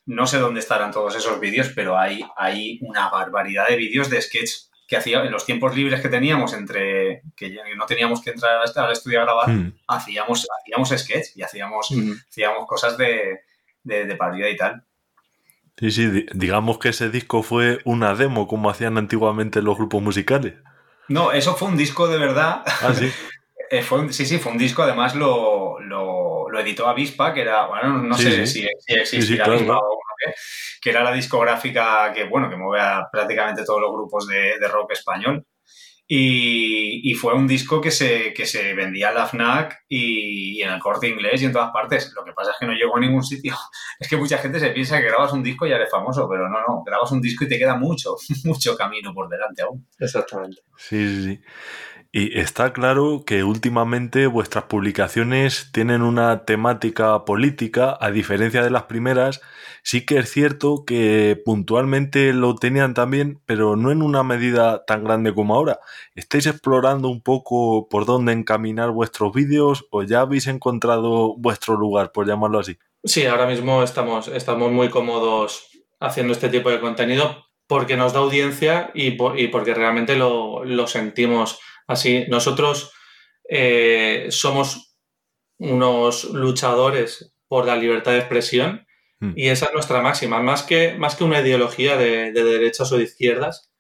no 0.06 0.26
sé 0.26 0.40
dónde 0.40 0.60
estarán 0.60 0.92
todos 0.92 1.16
esos 1.16 1.40
vídeos, 1.40 1.72
pero 1.76 1.98
hay, 1.98 2.26
hay 2.36 2.80
una 2.82 3.10
barbaridad 3.10 3.68
de 3.68 3.76
vídeos 3.76 4.10
de 4.10 4.22
sketch 4.22 4.69
que 4.90 4.98
hacía 4.98 5.24
en 5.24 5.32
los 5.32 5.46
tiempos 5.46 5.76
libres 5.76 6.02
que 6.02 6.10
teníamos 6.10 6.52
entre 6.54 7.22
que 7.36 7.56
no 7.78 7.86
teníamos 7.86 8.24
que 8.24 8.32
entrar 8.32 8.60
al 8.76 8.92
estudio 8.92 9.22
a 9.22 9.24
grabar, 9.24 9.50
hmm. 9.50 9.74
hacíamos, 9.88 10.48
hacíamos 10.60 10.90
sketch 10.90 11.28
y 11.36 11.44
hacíamos, 11.44 11.92
hmm. 11.92 12.14
hacíamos 12.28 12.66
cosas 12.66 12.98
de, 12.98 13.42
de, 13.84 14.50
y 14.52 14.58
tal. 14.58 14.84
Sí, 15.78 15.92
sí, 15.92 16.26
digamos 16.34 16.80
que 16.80 16.90
ese 16.90 17.10
disco 17.10 17.44
fue 17.44 17.80
una 17.86 18.16
demo, 18.16 18.48
como 18.48 18.72
hacían 18.72 18.98
antiguamente 18.98 19.62
los 19.62 19.78
grupos 19.78 20.02
musicales. 20.02 20.56
No, 21.08 21.32
eso 21.32 21.56
fue 21.56 21.68
un 21.68 21.78
disco 21.78 22.08
de 22.08 22.18
verdad. 22.18 22.64
Ah, 22.66 22.94
sí. 22.94 23.12
Eh, 23.72 23.86
sí, 24.10 24.26
sí, 24.26 24.40
fue 24.40 24.52
un 24.52 24.58
disco, 24.58 24.82
además 24.82 25.14
lo, 25.14 25.80
lo, 25.80 26.29
lo 26.50 26.60
editó 26.60 26.88
Avispa, 26.88 27.34
que 27.34 27.42
era, 27.42 27.68
bueno, 27.68 28.02
no 28.02 28.18
sé 28.18 28.46
si, 28.46 28.68
si 29.06 29.40
Avispa 29.40 29.78
o 29.78 30.00
que 30.82 30.90
era 30.90 31.04
la 31.04 31.12
discográfica 31.12 32.12
que, 32.14 32.26
bueno, 32.26 32.50
que 32.50 32.56
mueve 32.56 32.82
a 32.82 33.08
prácticamente 33.12 33.64
todos 33.66 33.82
los 33.82 33.92
grupos 33.92 34.28
de, 34.28 34.68
rock 34.68 34.92
español. 34.94 35.46
Y, 36.12 37.14
fue 37.14 37.36
un 37.36 37.48
disco 37.48 37.80
que 37.80 37.92
se, 37.92 38.34
que 38.34 38.48
se 38.48 38.74
vendía 38.74 39.10
en 39.10 39.16
la 39.16 39.28
FNAC 39.28 39.84
y, 39.88 40.60
en 40.60 40.72
el 40.72 40.80
corte 40.80 41.08
inglés 41.08 41.42
y 41.42 41.46
en 41.46 41.52
todas 41.52 41.70
partes. 41.72 42.12
Lo 42.16 42.24
que 42.24 42.34
pasa 42.34 42.52
es 42.52 42.58
que 42.60 42.66
no 42.66 42.74
llegó 42.74 42.98
a 42.98 43.00
ningún 43.00 43.24
sitio. 43.24 43.56
Es 44.00 44.08
que 44.08 44.18
mucha 44.18 44.38
gente 44.38 44.60
se 44.60 44.70
piensa 44.70 45.00
que 45.00 45.08
grabas 45.08 45.34
un 45.34 45.44
disco 45.44 45.68
y 45.68 45.70
ya 45.70 45.76
eres 45.76 45.92
famoso, 45.92 46.28
pero 46.28 46.50
no, 46.50 46.60
no. 46.68 46.84
Grabas 46.84 47.12
un 47.12 47.22
disco 47.22 47.44
y 47.44 47.50
te 47.50 47.60
queda 47.60 47.76
mucho, 47.76 48.16
mucho 48.46 48.76
camino 48.76 49.14
por 49.14 49.30
delante 49.30 49.62
aún. 49.62 49.86
Exactamente. 50.00 50.62
Sí, 50.78 51.06
sí, 51.06 51.24
sí. 51.26 51.42
Y 52.12 52.40
está 52.40 52.74
claro 52.74 53.24
que 53.24 53.44
últimamente 53.44 54.26
vuestras 54.26 54.64
publicaciones 54.64 55.70
tienen 55.72 56.02
una 56.02 56.44
temática 56.44 57.24
política, 57.24 57.96
a 58.02 58.10
diferencia 58.10 58.64
de 58.64 58.72
las 58.72 58.84
primeras. 58.84 59.42
Sí 59.84 60.08
que 60.08 60.18
es 60.18 60.32
cierto 60.32 60.86
que 60.88 61.40
puntualmente 61.46 62.34
lo 62.34 62.56
tenían 62.56 62.96
también, 62.96 63.42
pero 63.46 63.76
no 63.76 63.92
en 63.92 64.02
una 64.02 64.24
medida 64.24 64.86
tan 64.86 65.04
grande 65.04 65.36
como 65.36 65.54
ahora. 65.54 65.80
¿Estáis 66.16 66.48
explorando 66.48 67.10
un 67.10 67.22
poco 67.22 67.88
por 67.90 68.08
dónde 68.08 68.34
encaminar 68.34 68.90
vuestros 68.90 69.32
vídeos 69.32 69.86
o 69.92 70.02
ya 70.02 70.22
habéis 70.22 70.48
encontrado 70.48 71.36
vuestro 71.38 71.78
lugar, 71.78 72.12
por 72.12 72.28
llamarlo 72.28 72.58
así? 72.58 72.80
Sí, 73.04 73.28
ahora 73.28 73.46
mismo 73.46 73.84
estamos, 73.84 74.30
estamos 74.30 74.72
muy 74.72 74.90
cómodos 74.90 75.70
haciendo 76.00 76.34
este 76.34 76.50
tipo 76.50 76.72
de 76.72 76.80
contenido 76.80 77.46
porque 77.68 77.96
nos 77.96 78.14
da 78.14 78.20
audiencia 78.20 78.90
y, 78.96 79.12
porque 79.12 79.76
realmente 79.76 80.16
lo, 80.16 80.66
lo 80.66 80.88
sentimos 80.88 81.60
Así, 81.90 82.26
nosotros 82.28 82.94
eh, 83.50 84.28
somos 84.30 84.96
unos 85.58 86.26
luchadores 86.26 87.34
por 87.48 87.66
la 87.66 87.76
libertad 87.78 88.12
de 88.12 88.20
expresión 88.20 88.86
hmm. 89.20 89.32
y 89.36 89.48
esa 89.48 89.66
es 89.66 89.74
nuestra 89.74 90.00
máxima. 90.00 90.40
Más 90.40 90.62
que, 90.62 90.94
más 91.00 91.16
que 91.16 91.24
una 91.24 91.42
ideología 91.42 91.98
de, 91.98 92.32
derechas 92.32 92.92
o 92.92 92.98
de 92.98 93.06
izquierdas, 93.06 93.72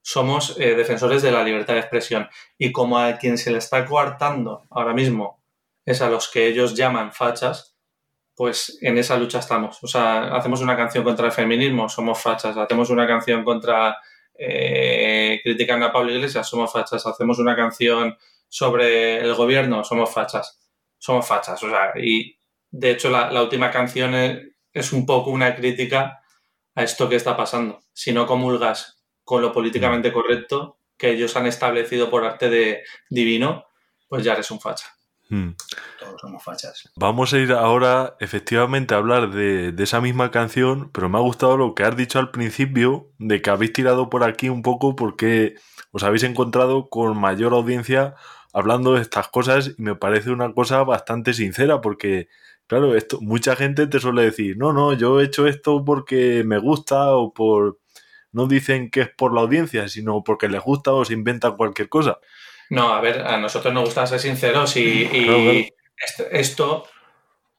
somos 0.00 0.56
eh, 0.60 0.76
defensores 0.76 1.22
de 1.22 1.32
la 1.32 1.42
libertad 1.42 1.74
de 1.74 1.80
expresión. 1.80 2.28
Y 2.56 2.70
como 2.70 3.00
a 3.00 3.18
quien 3.18 3.36
se 3.36 3.50
le 3.50 3.58
está 3.58 3.84
coartando 3.84 4.62
ahora 4.70 4.94
mismo 4.94 5.42
es 5.84 6.00
a 6.02 6.08
los 6.08 6.28
que 6.28 6.46
ellos 6.46 6.76
llaman 6.76 7.12
fachas, 7.12 7.76
pues 8.36 8.78
en 8.80 8.96
esa 8.96 9.16
lucha 9.16 9.40
estamos. 9.40 9.82
O 9.82 9.88
sea, 9.88 10.36
hacemos 10.36 10.60
una 10.60 10.76
canción 10.76 11.02
contra 11.02 11.26
el 11.26 11.32
feminismo, 11.32 11.88
somos 11.88 12.22
fachas. 12.22 12.56
Hacemos 12.56 12.90
una 12.90 13.08
canción 13.08 13.42
contra 13.42 13.96
eh, 14.38 15.40
criticando 15.42 15.86
a 15.86 15.92
Pablo 15.92 16.12
Iglesias, 16.12 16.48
somos 16.48 16.72
fachas. 16.72 17.06
Hacemos 17.06 17.38
una 17.38 17.56
canción 17.56 18.16
sobre 18.48 19.18
el 19.18 19.34
gobierno, 19.34 19.84
somos 19.84 20.12
fachas. 20.12 20.60
Somos 20.98 21.26
fachas. 21.26 21.62
O 21.62 21.70
sea, 21.70 21.92
y 21.96 22.38
de 22.70 22.90
hecho 22.92 23.10
la, 23.10 23.42
última 23.42 23.70
canción 23.70 24.14
es, 24.72 24.92
un 24.92 25.06
poco 25.06 25.30
una 25.30 25.54
crítica 25.54 26.20
a 26.74 26.82
esto 26.82 27.08
que 27.08 27.16
está 27.16 27.36
pasando. 27.36 27.82
Si 27.92 28.12
no 28.12 28.26
comulgas 28.26 29.02
con 29.24 29.42
lo 29.42 29.52
políticamente 29.52 30.12
correcto 30.12 30.78
que 30.96 31.10
ellos 31.10 31.36
han 31.36 31.46
establecido 31.46 32.10
por 32.10 32.24
arte 32.24 32.48
de 32.48 32.82
divino, 33.10 33.66
pues 34.08 34.24
ya 34.24 34.32
eres 34.32 34.50
un 34.50 34.60
facha. 34.60 34.86
Hmm. 35.28 35.50
Todos 35.98 36.20
somos 36.20 36.42
fachas. 36.42 36.88
Vamos 36.96 37.32
a 37.32 37.38
ir 37.38 37.52
ahora 37.52 38.16
efectivamente 38.20 38.94
a 38.94 38.98
hablar 38.98 39.30
de, 39.30 39.74
esa 39.78 40.00
misma 40.00 40.30
canción, 40.30 40.90
pero 40.92 41.08
me 41.08 41.18
ha 41.18 41.20
gustado 41.20 41.56
lo 41.56 41.74
que 41.74 41.82
has 41.82 41.96
dicho 41.96 42.18
al 42.18 42.30
principio, 42.30 43.10
de 43.18 43.42
que 43.42 43.50
habéis 43.50 43.72
tirado 43.72 44.08
por 44.08 44.22
aquí 44.22 44.48
un 44.48 44.62
poco 44.62 44.94
porque 44.94 45.56
os 45.90 46.02
habéis 46.02 46.22
encontrado 46.22 46.88
con 46.88 47.18
mayor 47.18 47.54
audiencia 47.54 48.14
hablando 48.52 48.94
de 48.94 49.02
estas 49.02 49.28
cosas 49.28 49.74
y 49.76 49.82
me 49.82 49.96
parece 49.96 50.30
una 50.30 50.52
cosa 50.54 50.82
bastante 50.84 51.34
sincera 51.34 51.80
porque, 51.80 52.28
claro, 52.66 52.94
esto, 52.94 53.20
mucha 53.20 53.56
gente 53.56 53.86
te 53.86 54.00
suele 54.00 54.22
decir, 54.22 54.56
no, 54.56 54.72
no, 54.72 54.92
yo 54.92 55.20
he 55.20 55.24
hecho 55.24 55.46
esto 55.46 55.84
porque 55.84 56.42
me 56.44 56.58
gusta 56.58 57.14
o 57.16 57.32
por... 57.32 57.78
No 58.32 58.46
dicen 58.46 58.90
que 58.90 59.00
es 59.00 59.08
por 59.08 59.32
la 59.32 59.40
audiencia, 59.40 59.88
sino 59.88 60.22
porque 60.22 60.48
les 60.48 60.62
gusta 60.62 60.92
o 60.92 61.06
se 61.06 61.14
inventan 61.14 61.56
cualquier 61.56 61.88
cosa. 61.88 62.18
No, 62.70 62.92
a 62.92 63.00
ver, 63.00 63.26
a 63.26 63.38
nosotros 63.38 63.72
nos 63.72 63.84
gusta 63.84 64.06
ser 64.06 64.20
sinceros 64.20 64.76
y, 64.76 65.68
Esto, 66.30 66.86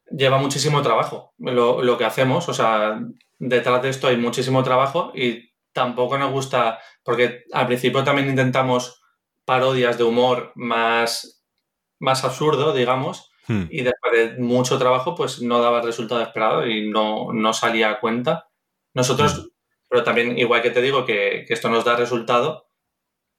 lleva 0.09 0.37
muchísimo 0.37 0.81
trabajo, 0.81 1.33
lo, 1.37 1.97
que 1.97 2.05
hacemos. 2.05 2.47
O 2.49 2.53
sea, 2.53 2.99
detrás 3.39 3.81
de 3.81 3.89
esto 3.89 4.07
hay 4.07 4.17
muchísimo 4.17 4.63
trabajo 4.63 5.11
y 5.15 5.51
tampoco 5.71 6.17
nos 6.17 6.31
gusta, 6.31 6.79
porque 7.03 7.43
al 7.53 7.67
principio 7.67 8.03
también 8.03 8.29
intentamos 8.29 9.01
parodias 9.45 9.97
de 9.97 10.03
humor 10.03 10.51
más, 10.55 11.43
más 11.99 12.23
absurdo, 12.23 12.73
digamos, 12.73 13.31
hmm. 13.47 13.63
y 13.69 13.81
después 13.83 14.13
de 14.13 14.41
mucho 14.41 14.77
trabajo, 14.77 15.15
pues 15.15 15.41
no 15.41 15.61
daba 15.61 15.79
el 15.79 15.85
resultado 15.85 16.21
esperado 16.21 16.67
y 16.67 16.89
no, 16.89 17.31
no 17.31 17.53
salía 17.53 17.91
a 17.91 17.99
cuenta. 17.99 18.49
Nosotros, 18.93 19.37
hmm. 19.37 19.47
pero 19.87 20.03
también, 20.03 20.37
igual 20.37 20.61
que 20.61 20.71
te 20.71 20.81
digo 20.81 21.05
que, 21.05 21.45
que 21.47 21.53
esto 21.53 21.69
nos 21.69 21.85
da 21.85 21.95
resultado, 21.95 22.66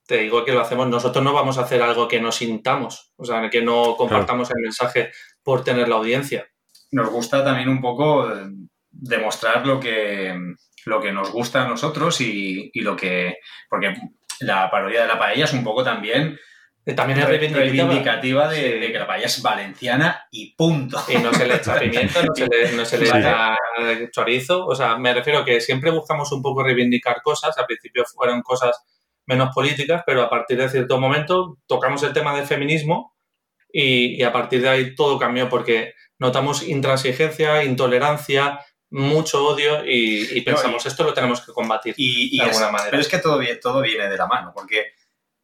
te 0.09 0.17
digo 0.17 0.43
que 0.43 0.53
lo 0.53 0.61
hacemos, 0.61 0.87
nosotros 0.87 1.23
no 1.23 1.33
vamos 1.33 1.59
a 1.59 1.61
hacer 1.61 1.83
algo 1.83 2.07
que 2.07 2.19
no 2.19 2.31
sintamos, 2.31 3.13
o 3.15 3.25
sea, 3.25 3.47
que 3.47 3.61
no 3.61 3.95
compartamos 3.95 4.49
el 4.49 4.63
mensaje 4.63 5.11
por 5.43 5.63
tener 5.63 5.87
la 5.87 5.97
audiencia. 5.97 6.47
Nos 6.91 7.11
gusta 7.11 7.43
también 7.45 7.69
un 7.69 7.79
poco 7.79 8.27
eh, 8.27 8.47
demostrar 8.89 9.67
lo 9.67 9.79
que, 9.79 10.35
lo 10.87 10.99
que 10.99 11.11
nos 11.11 11.31
gusta 11.31 11.63
a 11.63 11.67
nosotros 11.67 12.21
y, 12.21 12.71
lo 12.81 12.95
que... 12.95 13.37
Porque 13.69 13.93
la 14.39 14.71
parodia 14.71 15.03
de 15.03 15.07
la 15.09 15.19
paella 15.19 15.45
es 15.45 15.53
un 15.53 15.63
poco 15.63 15.83
también 15.83 16.39
eh, 16.87 16.93
también 16.95 17.19
es 17.19 17.27
reivindicativa, 17.27 18.49
de, 18.49 18.91
que 18.91 18.97
la 18.97 19.05
paella 19.05 19.27
es 19.27 19.39
valenciana 19.43 20.25
y 20.31 20.55
punto. 20.55 20.99
Y 21.07 21.17
no 21.17 21.31
se 21.31 21.45
le 21.45 21.57
echa 21.57 21.77
pimiento, 21.77 22.23
no 22.23 22.33
se 22.33 22.47
le, 22.47 22.71
no 22.71 22.83
se 22.83 22.97
le 22.97 23.05
echa 23.05 23.55
chorizo. 24.11 24.65
O 24.65 24.73
sea, 24.73 24.97
me 24.97 25.13
refiero 25.13 25.45
que 25.45 25.61
siempre 25.61 25.91
buscamos 25.91 26.31
un 26.31 26.41
poco 26.41 26.63
reivindicar 26.63 27.21
cosas. 27.21 27.55
Al 27.59 27.67
principio 27.67 28.05
fueron 28.05 28.41
cosas 28.41 28.75
menos 29.29 29.53
políticas, 29.53 30.01
pero 30.05 30.23
a 30.23 30.29
partir 30.29 30.57
de 30.57 30.69
cierto 30.69 30.99
momento 30.99 31.59
tocamos 31.67 32.01
el 32.01 32.13
tema 32.13 32.35
del 32.35 32.47
feminismo 32.47 33.15
y, 33.71 34.23
a 34.23 34.33
partir 34.33 34.63
de 34.63 34.69
ahí 34.69 34.95
todo 34.95 35.19
cambió 35.19 35.47
porque 35.47 35.93
notamos 36.17 36.67
intransigencia, 36.67 37.63
intolerancia, 37.63 38.65
mucho 38.89 39.45
odio 39.45 39.83
y, 39.85 40.41
pensamos, 40.41 40.83
esto 40.87 41.03
lo 41.03 41.13
tenemos 41.13 41.45
que 41.45 41.53
combatir 41.53 41.93
y, 41.95 42.39
de 42.39 42.43
alguna 42.43 42.71
manera. 42.71 42.89
Pero 42.89 43.01
es 43.01 43.07
que 43.07 43.19
todo, 43.19 43.39
todo 43.61 43.81
viene 43.83 44.09
de 44.09 44.17
la 44.17 44.25
mano, 44.25 44.51
porque 44.53 44.93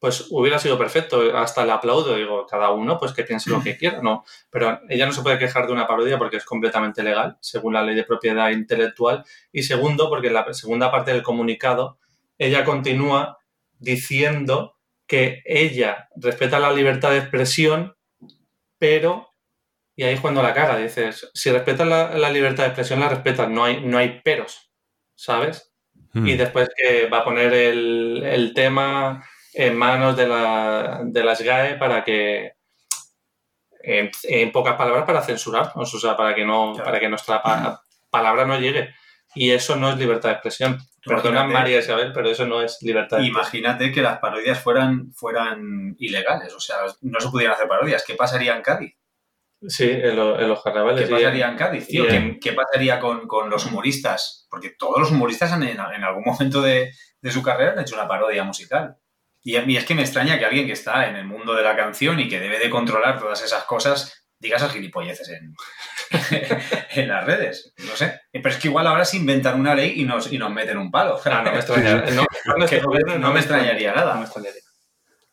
pues 0.04 0.26
hubiera 0.28 0.58
sido 0.58 0.76
perfecto, 0.76 1.34
hasta 1.34 1.64
le 1.64 1.72
aplaudo, 1.72 2.14
digo, 2.14 2.46
cada 2.46 2.68
uno 2.72 2.98
pues 2.98 3.14
que 3.14 3.24
piense 3.24 3.48
lo 3.48 3.62
que 3.62 3.74
quiera, 3.78 4.02
no, 4.02 4.22
pero 4.50 4.82
ella 4.90 5.06
no 5.06 5.12
se 5.12 5.22
puede 5.22 5.38
quejar 5.38 5.66
de 5.66 5.72
una 5.72 5.86
parodia 5.86 6.18
porque 6.18 6.36
es 6.36 6.44
completamente 6.44 7.02
legal, 7.02 7.38
según 7.40 7.72
la 7.72 7.82
ley 7.82 7.94
de 7.94 8.04
propiedad 8.04 8.50
intelectual, 8.50 9.24
y 9.50 9.62
segundo, 9.62 10.10
porque 10.10 10.26
en 10.26 10.34
la 10.34 10.52
segunda 10.52 10.90
parte 10.90 11.10
del 11.10 11.22
comunicado, 11.22 11.96
ella 12.36 12.66
continúa 12.66 13.38
diciendo 13.78 14.76
que 15.06 15.42
ella 15.46 16.10
respeta 16.16 16.58
la 16.58 16.70
libertad 16.70 17.12
de 17.12 17.20
expresión, 17.20 17.96
pero, 18.76 19.30
y 19.96 20.02
ahí 20.02 20.12
es 20.12 20.20
cuando 20.20 20.42
la 20.42 20.52
caga, 20.52 20.76
dices, 20.76 21.30
si 21.32 21.50
respetas 21.50 21.88
la, 21.88 22.28
libertad 22.28 22.64
de 22.64 22.68
expresión, 22.68 23.00
la 23.00 23.08
respetas, 23.08 23.48
no 23.48 23.64
hay, 23.64 23.80
no 23.80 23.96
hay 23.96 24.20
peros, 24.20 24.70
¿sabes? 25.14 25.72
Hmm. 26.12 26.26
Y 26.26 26.36
después 26.36 26.68
que 26.76 27.08
va 27.08 27.20
a 27.20 27.24
poner 27.24 27.54
el, 27.54 28.22
el 28.22 28.52
tema 28.52 29.24
en 29.54 29.76
manos 29.76 30.16
de, 30.16 30.26
la, 30.26 31.00
de 31.04 31.24
las 31.24 31.40
GAE 31.40 31.76
para 31.76 32.04
que, 32.04 32.54
en, 33.80 34.10
en, 34.24 34.52
pocas 34.52 34.76
palabras, 34.76 35.04
para 35.04 35.22
censurarnos, 35.22 35.94
o 35.94 35.98
sea, 35.98 36.16
para 36.16 36.34
que, 36.34 36.44
no, 36.44 36.74
para 36.76 36.98
que 36.98 37.08
nuestra 37.08 37.42
pa 37.42 37.82
palabra 38.10 38.44
no 38.46 38.58
llegue. 38.58 38.94
Y 39.34 39.50
eso 39.50 39.74
no 39.76 39.90
es 39.90 39.98
libertad 39.98 40.28
de 40.28 40.34
expresión. 40.34 40.78
Perdona 41.04 41.44
María 41.44 41.80
Isabel, 41.80 42.12
pero 42.12 42.30
eso 42.30 42.46
no 42.46 42.62
es 42.62 42.78
libertad 42.82 43.18
de 43.18 43.26
Imagínate 43.26 43.92
que 43.92 44.00
las 44.00 44.18
parodias 44.18 44.60
fueran, 44.60 45.12
fueran 45.12 45.96
ilegales, 45.98 46.54
o 46.54 46.60
sea, 46.60 46.76
no 47.02 47.20
se 47.20 47.28
pudieran 47.28 47.54
hacer 47.54 47.68
parodias. 47.68 48.04
¿Qué 48.06 48.14
pasaría 48.14 48.56
en 48.56 48.62
Cádiz? 48.62 48.94
Sí, 49.66 49.90
en, 49.90 50.16
lo, 50.16 50.38
en 50.38 50.48
los 50.48 50.62
carnavales. 50.62 51.08
¿Qué 51.08 51.14
pasaría 51.14 51.48
en 51.48 51.56
Cádiz, 51.56 51.86
tío? 51.88 52.06
¿Qué, 52.06 52.38
¿Qué, 52.40 52.52
pasaría 52.52 53.00
con, 53.00 53.26
con, 53.26 53.50
los 53.50 53.66
humoristas? 53.66 54.46
Porque 54.50 54.70
todos 54.78 55.00
los 55.00 55.10
humoristas 55.10 55.52
en, 55.52 55.62
en 55.62 55.80
algún 55.80 56.22
momento 56.24 56.62
de, 56.62 56.92
de, 57.20 57.30
su 57.30 57.42
carrera 57.42 57.72
han 57.72 57.80
hecho 57.80 57.96
una 57.96 58.08
parodia 58.08 58.44
musical. 58.44 58.96
Y 59.44 59.56
a 59.56 59.62
mí 59.62 59.76
es 59.76 59.84
que 59.84 59.94
me 59.94 60.02
extraña 60.02 60.38
que 60.38 60.46
alguien 60.46 60.66
que 60.66 60.72
está 60.72 61.06
en 61.06 61.16
el 61.16 61.26
mundo 61.26 61.54
de 61.54 61.62
la 61.62 61.76
canción 61.76 62.18
y 62.18 62.28
que 62.28 62.40
debe 62.40 62.58
de 62.58 62.70
controlar 62.70 63.20
todas 63.20 63.42
esas 63.42 63.64
cosas 63.64 64.24
diga 64.44 64.56
esas 64.56 64.72
gilipolleces 64.72 65.28
en, 65.30 65.54
en 66.90 67.08
las 67.08 67.24
redes. 67.24 67.72
No 67.78 67.96
sé. 67.96 68.20
Pero 68.30 68.48
es 68.48 68.56
que 68.56 68.68
igual 68.68 68.86
ahora 68.86 69.04
se 69.04 69.16
inventan 69.16 69.58
una 69.58 69.74
ley 69.74 70.00
y 70.00 70.04
nos, 70.04 70.32
y 70.32 70.38
nos 70.38 70.50
meten 70.50 70.78
un 70.78 70.90
palo. 70.90 71.18
Ah, 71.24 71.42
no 71.42 71.50
me 71.50 71.58
extrañaría, 71.58 72.10
no, 72.14 72.26
no, 72.46 73.18
no 73.18 73.32
me 73.32 73.40
extrañaría 73.40 73.94
nada. 73.94 74.14
No 74.14 74.20
me 74.20 74.26
extrañaría. 74.26 74.60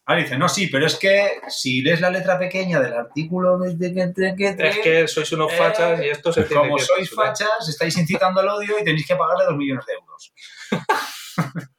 Ahora 0.05 0.23
dice, 0.23 0.37
no, 0.37 0.49
sí, 0.49 0.67
pero 0.67 0.87
es 0.87 0.95
que 0.95 1.39
si 1.47 1.81
lees 1.81 2.01
la 2.01 2.09
letra 2.09 2.37
pequeña 2.37 2.79
del 2.79 2.93
artículo... 2.93 3.59
Es 3.63 4.77
que 4.79 5.07
sois 5.07 5.31
unos 5.31 5.53
fachas 5.53 5.99
eh, 5.99 6.07
y 6.07 6.09
esto 6.09 6.33
se 6.33 6.43
tiene 6.43 6.63
Como 6.63 6.77
que 6.77 6.83
sois 6.83 7.09
fachas, 7.11 7.69
estáis 7.69 7.95
incitando 7.97 8.41
al 8.41 8.49
odio 8.49 8.79
y 8.79 8.83
tenéis 8.83 9.05
que 9.05 9.15
pagarle 9.15 9.45
dos 9.45 9.55
millones 9.55 9.85
de 9.85 9.93
euros. 9.93 10.33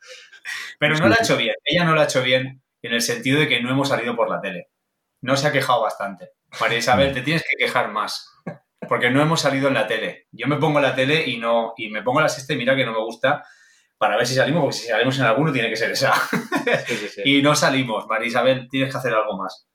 pero 0.82 0.96
no 0.96 1.06
lo 1.06 1.14
ha 1.14 1.22
hecho 1.22 1.36
bien. 1.36 1.54
Ella 1.64 1.84
no 1.84 1.94
lo 1.94 2.00
ha 2.00 2.04
hecho 2.04 2.24
bien 2.24 2.60
en 2.82 2.92
el 2.92 3.02
sentido 3.02 3.38
de 3.38 3.46
que 3.46 3.62
no 3.62 3.70
hemos 3.70 3.88
salido 3.88 4.16
por 4.16 4.28
la 4.28 4.40
tele. 4.40 4.70
No 5.20 5.36
se 5.36 5.46
ha 5.46 5.52
quejado 5.52 5.80
bastante. 5.80 6.30
María 6.60 6.78
Isabel, 6.78 7.14
te 7.14 7.22
tienes 7.22 7.44
que 7.48 7.54
quejar 7.56 7.92
más. 7.92 8.28
Porque 8.88 9.08
no 9.08 9.22
hemos 9.22 9.40
salido 9.40 9.68
en 9.68 9.74
la 9.74 9.86
tele. 9.86 10.26
Yo 10.32 10.48
me 10.48 10.56
pongo 10.56 10.80
en 10.80 10.82
la 10.82 10.96
tele 10.96 11.24
y 11.24 11.38
no 11.38 11.74
y 11.76 11.88
me 11.88 12.02
pongo 12.02 12.20
la 12.20 12.28
sexta 12.28 12.54
y 12.54 12.56
mira 12.56 12.74
que 12.74 12.84
no 12.84 12.90
me 12.90 12.98
gusta 12.98 13.44
para 13.96 14.16
ver 14.16 14.26
si 14.26 14.34
salimos, 14.34 14.60
porque 14.60 14.76
si 14.76 14.88
salimos 14.88 15.16
en 15.20 15.24
alguno 15.24 15.52
tiene 15.52 15.70
que 15.70 15.76
ser 15.76 15.92
esa. 15.92 16.14
Sí, 16.84 16.96
sí, 16.96 17.08
sí. 17.08 17.22
y 17.24 17.42
no 17.42 17.54
salimos. 17.54 18.08
María 18.08 18.26
Isabel, 18.26 18.66
tienes 18.68 18.92
que 18.92 18.98
hacer 18.98 19.14
algo 19.14 19.38
más. 19.38 19.68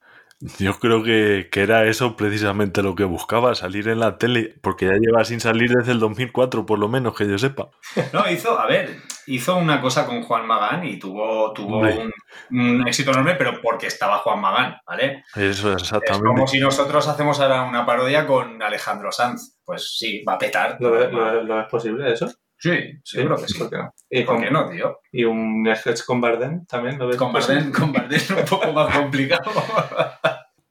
Yo 0.59 0.77
creo 0.77 1.03
que, 1.03 1.49
que, 1.51 1.61
era 1.61 1.85
eso 1.85 2.15
precisamente 2.15 2.83
lo 2.83 2.93
que 2.93 3.05
buscaba, 3.05 3.55
salir 3.55 3.87
en 3.87 3.99
la 3.99 4.19
tele, 4.19 4.55
porque 4.61 4.85
ya 4.85 4.93
lleva 4.93 5.25
sin 5.25 5.39
salir 5.39 5.71
desde 5.71 5.93
el 5.93 5.99
2004, 5.99 6.65
por 6.65 6.77
lo 6.77 6.87
menos, 6.87 7.15
que 7.15 7.27
yo 7.27 7.39
sepa. 7.39 7.69
No, 8.13 8.29
hizo, 8.29 8.59
a 8.59 8.67
ver, 8.67 8.97
hizo 9.25 9.57
una 9.57 9.81
cosa 9.81 10.05
con 10.05 10.21
Juan 10.21 10.45
Magán 10.45 10.85
y 10.85 10.99
tuvo, 10.99 11.53
tuvo 11.53 11.79
un, 11.79 12.13
un, 12.51 12.87
éxito 12.87 13.11
enorme, 13.11 13.33
pero 13.33 13.59
porque 13.61 13.87
estaba 13.87 14.19
Juan 14.19 14.39
Magán, 14.39 14.77
¿vale? 14.85 15.23
Eso 15.35 15.73
es 15.73 15.81
exactamente. 15.81 16.27
Es 16.27 16.35
como 16.35 16.47
si 16.47 16.59
nosotros 16.59 17.07
hacemos 17.07 17.39
ahora 17.39 17.63
una 17.63 17.85
parodia 17.85 18.27
con 18.27 18.61
Alejandro 18.61 19.11
Sanz. 19.11 19.57
Pues 19.65 19.97
sí, 19.97 20.23
va 20.23 20.33
a 20.33 20.37
petar. 20.37 20.77
¿Lo, 20.79 21.09
lo, 21.09 21.43
lo 21.43 21.61
es 21.61 21.67
posible 21.67 22.13
eso? 22.13 22.27
Sí, 22.59 22.71
seguro 23.03 23.37
que 23.37 23.47
sí. 23.47 23.59
¿Por 23.59 23.69
qué 23.69 23.77
no? 23.77 23.93
¿Y 24.09 24.23
¿Por 24.23 24.41
qué 24.41 24.49
no, 24.49 24.67
tío? 24.67 25.01
¿Y 25.11 25.23
un 25.25 25.67
sketch 25.75 26.03
con 26.05 26.19
Bardem 26.19 26.65
también? 26.65 26.97
¿Lo 26.97 27.07
ves 27.07 27.17
con 27.17 27.31
Bardem, 27.31 27.71
con 27.71 27.93
Bardem 27.93 28.19
un 28.37 28.45
poco 28.45 28.71
más 28.73 28.95
complicado. 28.95 29.51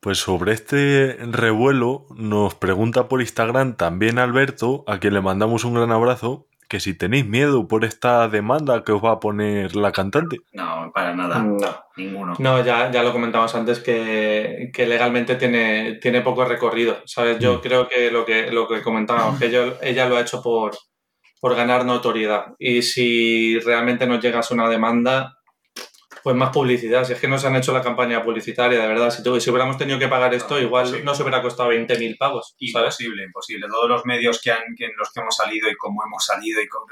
Pues 0.06 0.18
sobre 0.18 0.52
este 0.52 1.16
revuelo 1.32 2.06
nos 2.14 2.54
pregunta 2.54 3.08
por 3.08 3.20
Instagram 3.20 3.74
también 3.74 4.20
Alberto, 4.20 4.84
a 4.86 5.00
quien 5.00 5.14
le 5.14 5.20
mandamos 5.20 5.64
un 5.64 5.74
gran 5.74 5.90
abrazo, 5.90 6.46
que 6.68 6.78
si 6.78 6.94
tenéis 6.94 7.26
miedo 7.26 7.66
por 7.66 7.84
esta 7.84 8.28
demanda 8.28 8.84
que 8.84 8.92
os 8.92 9.04
va 9.04 9.10
a 9.10 9.18
poner 9.18 9.74
la 9.74 9.90
cantante. 9.90 10.36
No, 10.52 10.92
para 10.94 11.12
nada. 11.12 11.40
No, 11.40 11.58
ninguno. 11.96 12.34
No, 12.38 12.64
ya, 12.64 12.88
ya 12.92 13.02
lo 13.02 13.10
comentamos 13.10 13.52
antes 13.56 13.80
que, 13.80 14.70
que 14.72 14.86
legalmente 14.86 15.34
tiene, 15.34 15.98
tiene 16.00 16.20
poco 16.20 16.44
recorrido. 16.44 16.98
¿Sabes? 17.04 17.40
Yo 17.40 17.54
mm. 17.54 17.60
creo 17.62 17.88
que 17.88 18.08
lo 18.12 18.24
que, 18.24 18.52
lo 18.52 18.68
que 18.68 18.82
comentábamos, 18.82 19.40
que 19.40 19.46
ella, 19.46 19.72
ella 19.82 20.08
lo 20.08 20.18
ha 20.18 20.20
hecho 20.20 20.40
por, 20.40 20.76
por 21.40 21.56
ganar 21.56 21.84
notoriedad. 21.84 22.54
Y 22.60 22.82
si 22.82 23.58
realmente 23.58 24.06
nos 24.06 24.22
llegase 24.22 24.54
una 24.54 24.68
demanda, 24.68 25.35
pues 26.26 26.34
más 26.34 26.50
publicidad. 26.50 27.04
Si 27.04 27.12
es 27.12 27.20
que 27.20 27.28
nos 27.28 27.44
han 27.44 27.54
hecho 27.54 27.72
la 27.72 27.80
campaña 27.80 28.20
publicitaria, 28.20 28.80
de 28.80 28.88
verdad. 28.88 29.10
Si, 29.10 29.22
si 29.22 29.48
hubiéramos 29.48 29.78
tenido 29.78 29.96
que 29.96 30.08
pagar 30.08 30.34
esto, 30.34 30.60
igual 30.60 30.88
sí. 30.88 30.96
no 31.04 31.14
se 31.14 31.22
hubiera 31.22 31.40
costado 31.40 31.70
20.000 31.70 32.18
pagos. 32.18 32.56
¿sabes? 32.72 33.00
Imposible, 33.00 33.22
imposible. 33.22 33.68
Todos 33.68 33.88
los 33.88 34.04
medios 34.06 34.40
que, 34.42 34.50
han, 34.50 34.74
que 34.76 34.86
en 34.86 34.96
los 34.98 35.12
que 35.12 35.20
hemos 35.20 35.36
salido 35.36 35.70
y 35.70 35.76
cómo 35.76 36.02
hemos 36.04 36.24
salido, 36.24 36.60
y 36.60 36.66
cómo, 36.66 36.86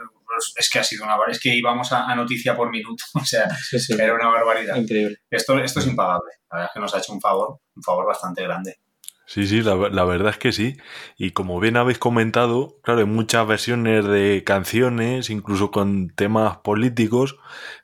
es 0.56 0.70
que 0.70 0.78
ha 0.78 0.84
sido 0.84 1.04
una 1.04 1.16
Es 1.28 1.40
que 1.40 1.52
íbamos 1.52 1.90
a, 1.90 2.06
a 2.06 2.14
noticia 2.14 2.54
por 2.54 2.70
minuto. 2.70 3.02
O 3.20 3.24
sea, 3.24 3.52
sí, 3.56 3.80
sí. 3.80 3.94
era 3.94 4.14
una 4.14 4.28
barbaridad. 4.28 4.76
Increíble. 4.76 5.16
Esto, 5.28 5.58
esto 5.58 5.80
es 5.80 5.86
impagable. 5.88 6.30
La 6.52 6.58
verdad 6.58 6.70
es 6.70 6.74
que 6.74 6.80
nos 6.80 6.94
ha 6.94 6.98
hecho 6.98 7.12
un 7.12 7.20
favor, 7.20 7.58
un 7.74 7.82
favor 7.82 8.06
bastante 8.06 8.40
grande. 8.44 8.78
Sí, 9.26 9.46
sí, 9.46 9.62
la, 9.62 9.74
la, 9.90 10.04
verdad 10.04 10.30
es 10.32 10.38
que 10.38 10.52
sí. 10.52 10.76
Y 11.16 11.30
como 11.30 11.58
bien 11.58 11.76
habéis 11.78 11.98
comentado, 11.98 12.78
claro, 12.82 13.00
hay 13.00 13.06
muchas 13.06 13.46
versiones 13.46 14.04
de 14.04 14.42
canciones, 14.44 15.30
incluso 15.30 15.70
con 15.70 16.10
temas 16.10 16.58
políticos, 16.58 17.36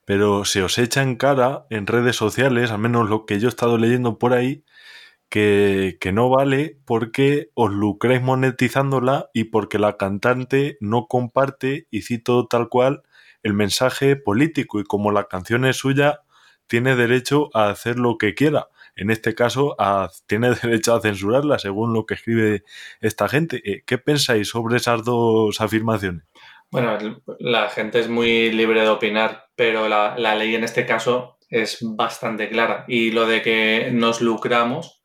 pero 0.05 0.45
se 0.45 0.63
os 0.63 0.79
echa 0.79 1.03
en 1.03 1.17
cara 1.17 1.67
en 1.71 1.87
redes 1.87 2.17
sociales, 2.17 2.71
al 2.71 2.79
menos 2.79 3.09
lo 3.09 3.25
que 3.25 3.41
yo 3.41 3.49
he 3.49 3.51
estado 3.51 3.79
leyendo 3.79 4.19
por 4.19 4.35
ahí, 4.35 4.65
que, 5.31 5.99
que 6.01 6.13
no 6.13 6.31
vale 6.31 6.79
porque 6.87 7.51
os 7.55 7.73
lucréis 7.73 8.23
monetizándola 8.23 9.31
y 9.35 9.45
porque 9.45 9.79
la 9.79 9.97
cantante 9.97 10.77
no 10.81 11.07
comparte, 11.09 11.87
y 11.91 12.03
cito 12.03 12.47
tal 12.49 12.69
cual, 12.69 13.03
el 13.43 13.55
mensaje 13.55 14.17
político. 14.17 14.81
Y 14.81 14.85
como 14.85 15.13
la 15.13 15.25
canción 15.25 15.65
es 15.65 15.79
suya, 15.79 16.21
tiene 16.67 16.97
derecho 16.97 17.51
a 17.55 17.71
hacer 17.71 17.99
lo 17.99 18.19
que 18.19 18.35
quiera 18.35 18.69
en 18.97 19.11
este 19.11 19.35
caso 19.35 19.75
a, 19.79 20.11
tiene 20.27 20.51
derecho 20.63 20.95
a 20.95 21.01
censurarla 21.01 21.59
según 21.59 21.93
lo 21.93 22.07
que 22.07 22.15
escribe 22.15 22.65
esta 23.01 23.29
gente. 23.29 23.63
Eh, 23.65 23.83
¿Qué 23.87 23.99
pensáis 23.99 24.49
sobre 24.49 24.77
esas 24.77 25.05
dos 25.05 25.61
afirmaciones? 25.61 26.25
Bueno, 26.71 26.97
la 27.41 27.69
gente 27.69 27.99
es 27.99 28.09
muy 28.09 28.53
libre 28.53 28.83
de 28.83 28.89
opinar, 28.89 29.47
pero 29.57 29.89
la, 29.89 30.17
la 30.17 30.37
ley 30.37 30.55
en 30.55 30.63
este 30.63 30.87
caso 30.87 31.37
es 31.49 31.79
bastante 31.83 32.49
clara. 32.49 32.85
Y 32.87 33.11
lo 33.11 33.27
de 33.27 33.43
que 33.43 33.91
nos 33.93 34.21
lucramos, 34.21 35.03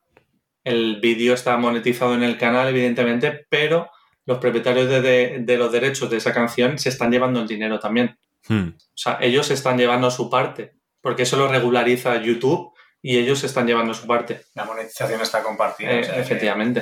el 0.63 1.00
vídeo 1.02 1.34
está 1.34 1.58
monetizado 1.58 2.13
en 2.13 2.21
el 2.21 2.38
canal, 2.38 2.67
evidentemente, 2.67 3.48
pero 3.50 3.89
los 4.28 4.38
propietarios 4.38 4.88
de, 4.89 5.02
de, 5.02 5.39
de, 5.39 5.58
los 5.58 5.71
derechos 5.71 6.10
de 6.10 6.17
esa 6.17 6.34
canción 6.34 6.78
se 6.78 6.89
están 6.89 7.12
llevando 7.12 7.41
el 7.41 7.48
dinero 7.48 7.80
también. 7.80 8.17
Hmm. 8.48 8.69
O 8.78 8.98
sea, 8.98 9.17
ellos 9.21 9.50
están 9.50 9.78
llevando 9.78 10.12
su 10.12 10.30
parte, 10.30 10.76
porque 11.02 11.24
eso 11.24 11.36
lo 11.36 11.48
regulariza 11.48 12.21
YouTube 12.21 12.75
y 13.08 13.20
ellos 13.20 13.44
están 13.44 13.68
llevando 13.68 13.94
su 13.94 14.08
parte. 14.08 14.41
La 14.56 14.65
monetización 14.65 15.22
está 15.22 15.44
compartida. 15.44 15.91
Eh, 15.91 16.00
o 16.00 16.04
sea, 16.06 16.18
efectivamente. 16.18 16.82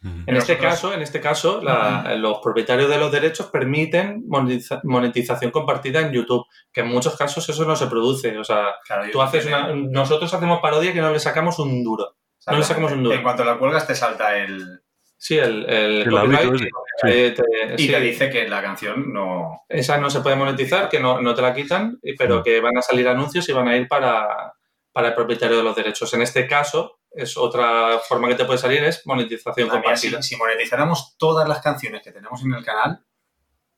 Que... 0.00 0.30
En 0.30 0.36
este 0.36 0.56
caso, 0.58 0.94
en 0.94 1.02
este 1.02 1.20
caso 1.20 1.60
la, 1.60 2.04
uh 2.04 2.08
-huh. 2.08 2.16
los 2.18 2.38
propietarios 2.40 2.88
de 2.88 2.98
los 2.98 3.10
derechos 3.10 3.46
permiten 3.48 4.22
monetiza 4.28 4.80
monetización 4.84 5.50
compartida 5.50 6.00
en 6.02 6.12
YouTube, 6.12 6.44
que 6.72 6.82
en 6.82 6.86
muchos 6.88 7.16
casos 7.16 7.48
eso 7.48 7.64
no 7.64 7.74
se 7.74 7.88
produce. 7.88 8.38
O 8.38 8.44
sea, 8.44 8.76
claro, 8.86 9.10
tú 9.10 9.20
haces 9.20 9.46
una, 9.46 9.74
nosotros 9.74 10.32
hacemos 10.32 10.60
parodia 10.60 10.92
que 10.92 11.00
no 11.00 11.10
le 11.10 11.18
sacamos 11.18 11.58
un 11.58 11.82
duro. 11.82 12.04
O 12.04 12.16
sea, 12.38 12.52
no 12.52 12.60
le 12.60 12.64
sacamos 12.64 12.92
un 12.92 13.02
duro. 13.02 13.16
En 13.16 13.24
cuanto 13.24 13.44
la 13.44 13.58
cuelgas 13.58 13.88
te 13.88 13.96
salta 13.96 14.36
el, 14.36 14.82
Sí, 15.16 15.36
el, 15.38 15.64
el, 15.68 16.02
el 16.02 16.10
copyright. 16.10 16.60
Sí. 17.02 17.08
Te, 17.34 17.74
y 17.76 17.86
sí. 17.86 17.90
te 17.90 18.00
dice 18.00 18.30
que 18.30 18.46
la 18.46 18.62
canción 18.62 19.12
no. 19.12 19.62
Esa 19.68 19.98
no 19.98 20.10
se 20.10 20.20
puede 20.20 20.36
monetizar, 20.36 20.88
que 20.88 21.00
no, 21.00 21.20
no 21.20 21.34
te 21.34 21.42
la 21.42 21.54
quitan, 21.54 21.98
pero 22.18 22.42
que 22.42 22.60
van 22.60 22.76
a 22.76 22.82
salir 22.82 23.08
anuncios 23.08 23.48
y 23.48 23.52
van 23.52 23.68
a 23.68 23.76
ir 23.76 23.88
para, 23.88 24.52
para 24.94 25.08
el 25.08 25.14
propietario 25.14 25.56
de 25.56 25.64
los 25.64 25.74
derechos. 25.74 26.14
En 26.14 26.22
este 26.22 26.46
caso, 26.46 27.00
es 27.10 27.36
otra 27.36 27.98
forma 27.98 28.28
que 28.28 28.36
te 28.36 28.44
puede 28.44 28.60
salir, 28.60 28.84
es 28.84 29.04
monetización 29.04 29.66
madre 29.66 29.82
compartida. 29.82 30.12
Mía, 30.12 30.22
si, 30.22 30.28
si, 30.28 30.36
monetizáramos 30.36 31.16
todas 31.18 31.48
las 31.48 31.60
canciones 31.60 32.00
que 32.00 32.12
tenemos 32.12 32.40
en 32.44 32.54
el 32.54 32.64
canal, 32.64 33.04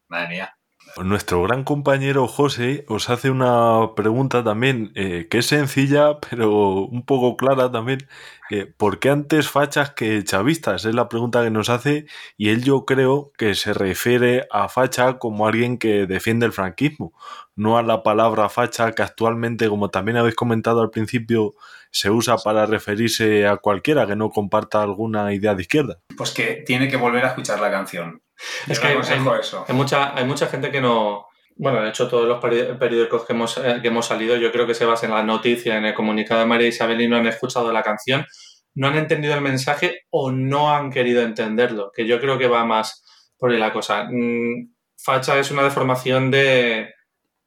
madre 0.09 0.29
mía. 0.29 0.59
Nuestro 1.03 1.43
gran 1.43 1.63
compañero 1.63 2.27
José 2.27 2.85
os 2.89 3.11
hace 3.11 3.31
una 3.31 3.95
pregunta 3.95 4.43
también 4.43 4.93
eh, 4.95 5.29
que 5.31 5.39
es 5.39 5.47
sencilla, 5.47 6.21
pero 6.21 6.87
un 6.87 7.05
poco 7.05 7.37
clara 7.37 7.71
también. 7.71 8.09
Eh, 8.51 8.67
¿Por 8.67 8.99
qué 8.99 9.11
antes 9.11 9.49
fachas 9.51 9.91
que 9.91 10.25
chavistas? 10.25 10.85
Es 10.85 10.95
la 10.95 11.09
pregunta 11.09 11.43
que 11.43 11.51
nos 11.51 11.69
hace 11.69 12.07
y 12.39 12.49
él 12.49 12.65
yo 12.65 12.87
creo 12.87 13.33
que 13.37 13.55
se 13.55 13.75
refiere 13.75 14.47
a 14.51 14.69
facha 14.69 15.19
como 15.19 15.47
alguien 15.47 15.77
que 15.77 16.07
defiende 16.07 16.47
el 16.47 16.53
franquismo, 16.53 17.13
no 17.57 17.77
a 17.77 17.83
la 17.83 18.03
palabra 18.03 18.49
facha 18.49 18.93
que 18.93 19.03
actualmente, 19.03 19.69
como 19.69 19.91
también 19.91 20.17
habéis 20.17 20.37
comentado 20.37 20.81
al 20.81 20.91
principio, 20.91 21.55
se 21.91 22.11
usa 22.11 22.37
para 22.39 22.67
referirse 22.67 23.47
a 23.47 23.57
cualquiera 23.59 24.07
que 24.07 24.17
no 24.17 24.31
comparta 24.31 24.83
alguna 24.83 25.33
idea 25.35 25.55
de 25.55 25.63
izquierda. 25.63 25.99
Pues 26.17 26.31
que 26.31 26.63
tiene 26.67 26.89
que 26.89 26.97
volver 26.97 27.25
a 27.25 27.29
escuchar 27.29 27.61
la 27.61 27.71
canción. 27.71 28.23
Es 28.69 28.81
que 28.81 28.87
hay, 28.89 28.99
eso. 28.99 29.65
hay 29.67 29.75
mucha, 29.75 30.17
hay 30.17 30.25
mucha 30.25 30.47
gente 30.47 30.71
que 30.71 30.81
no. 30.81 31.27
Bueno, 31.59 31.81
de 31.83 31.89
hecho, 31.89 32.07
todos 32.09 32.29
los 32.29 32.39
peri- 32.43 32.79
periódicos 32.79 33.25
que 33.25 33.33
hemos, 33.33 33.57
eh, 33.59 33.79
que 33.81 33.89
hemos 33.89 34.07
salido, 34.07 34.37
yo 34.37 34.53
creo 34.53 34.67
que 34.67 34.75
se 34.75 34.85
basan 34.85 35.11
en 35.11 35.17
la 35.17 35.23
noticia, 35.23 35.77
en 35.79 35.87
el 35.87 35.95
comunicado 35.95 36.41
de 36.41 36.47
María 36.47 36.69
Isabel 36.69 37.01
y 37.01 37.09
no 37.09 37.17
han 37.17 37.27
escuchado 37.27 37.73
la 37.73 37.83
canción, 37.83 38.27
no 38.75 38.89
han 38.89 38.97
entendido 38.97 39.35
el 39.35 39.41
mensaje 39.41 40.03
o 40.11 40.31
no 40.31 40.75
han 40.75 40.91
querido 40.91 41.23
entenderlo, 41.23 41.91
que 41.95 42.07
yo 42.07 42.21
creo 42.21 42.37
que 42.37 42.47
va 42.49 42.65
más 42.67 43.03
por 43.39 43.51
ahí 43.53 43.59
la 43.59 43.73
cosa. 43.73 44.05
Mm, 44.11 44.75
Facha 44.99 45.39
es 45.39 45.51
una 45.51 45.63
deformación 45.63 46.31
de, 46.31 46.93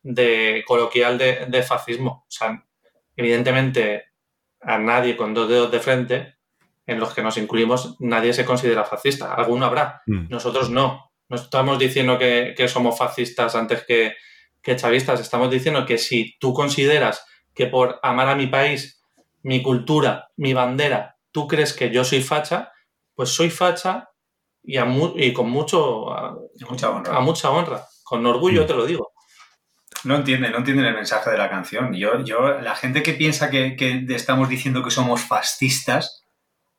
de 0.01 0.63
coloquial 0.65 1.17
de, 1.19 1.45
de 1.47 1.61
fascismo. 1.61 2.23
O 2.27 2.31
sea, 2.31 2.63
evidentemente, 3.15 4.05
a 4.61 4.79
nadie 4.79 5.15
con 5.15 5.33
dos 5.35 5.47
dedos 5.49 5.71
de 5.71 5.79
frente, 5.79 6.38
en 6.91 6.99
los 6.99 7.13
que 7.13 7.21
nos 7.21 7.37
incluimos, 7.37 7.95
nadie 7.99 8.33
se 8.33 8.45
considera 8.45 8.83
fascista. 8.85 9.33
Alguno 9.33 9.65
habrá, 9.65 10.01
Mm. 10.07 10.27
nosotros 10.29 10.69
no. 10.69 11.11
No 11.29 11.35
estamos 11.35 11.77
diciendo 11.77 12.17
que, 12.17 12.53
que 12.57 12.67
somos 12.67 12.97
fascistas 12.97 13.55
antes 13.55 13.83
que, 13.85 14.15
que 14.63 14.75
chavistas. 14.75 15.19
Estamos 15.19 15.51
diciendo 15.51 15.85
que 15.85 15.97
si 15.97 16.35
tú 16.39 16.53
consideras 16.53 17.23
que 17.53 17.67
por 17.67 17.99
amar 18.03 18.27
a 18.29 18.35
mi 18.35 18.47
país, 18.47 19.01
mi 19.43 19.61
cultura, 19.61 20.29
mi 20.37 20.53
bandera, 20.53 21.17
tú 21.31 21.47
crees 21.47 21.73
que 21.73 21.91
yo 21.91 22.03
soy 22.03 22.21
facha, 22.21 22.71
pues 23.15 23.29
soy 23.29 23.49
facha 23.49 24.09
y, 24.63 24.77
a 24.77 24.85
mu- 24.85 25.13
y 25.15 25.31
con 25.33 25.49
mucho, 25.49 26.11
a, 26.11 26.35
Mucha 26.69 26.89
honra. 26.89 27.15
a 27.15 27.19
mucha 27.21 27.49
honra. 27.51 27.85
Con 28.03 28.25
orgullo 28.25 28.63
Mm. 28.63 28.67
te 28.67 28.73
lo 28.73 28.85
digo. 28.85 29.11
No 30.05 30.15
entienden, 30.15 30.51
no 30.53 30.59
entienden 30.59 30.85
el 30.85 30.95
mensaje 30.95 31.29
de 31.29 31.37
la 31.37 31.49
canción. 31.49 31.93
Yo, 31.93 32.23
yo, 32.23 32.59
la 32.61 32.75
gente 32.75 33.03
que 33.03 33.13
piensa 33.13 33.49
que, 33.49 33.75
que 33.75 34.03
estamos 34.15 34.47
diciendo 34.49 34.81
que 34.83 34.91
somos 34.91 35.21
fascistas, 35.21 36.25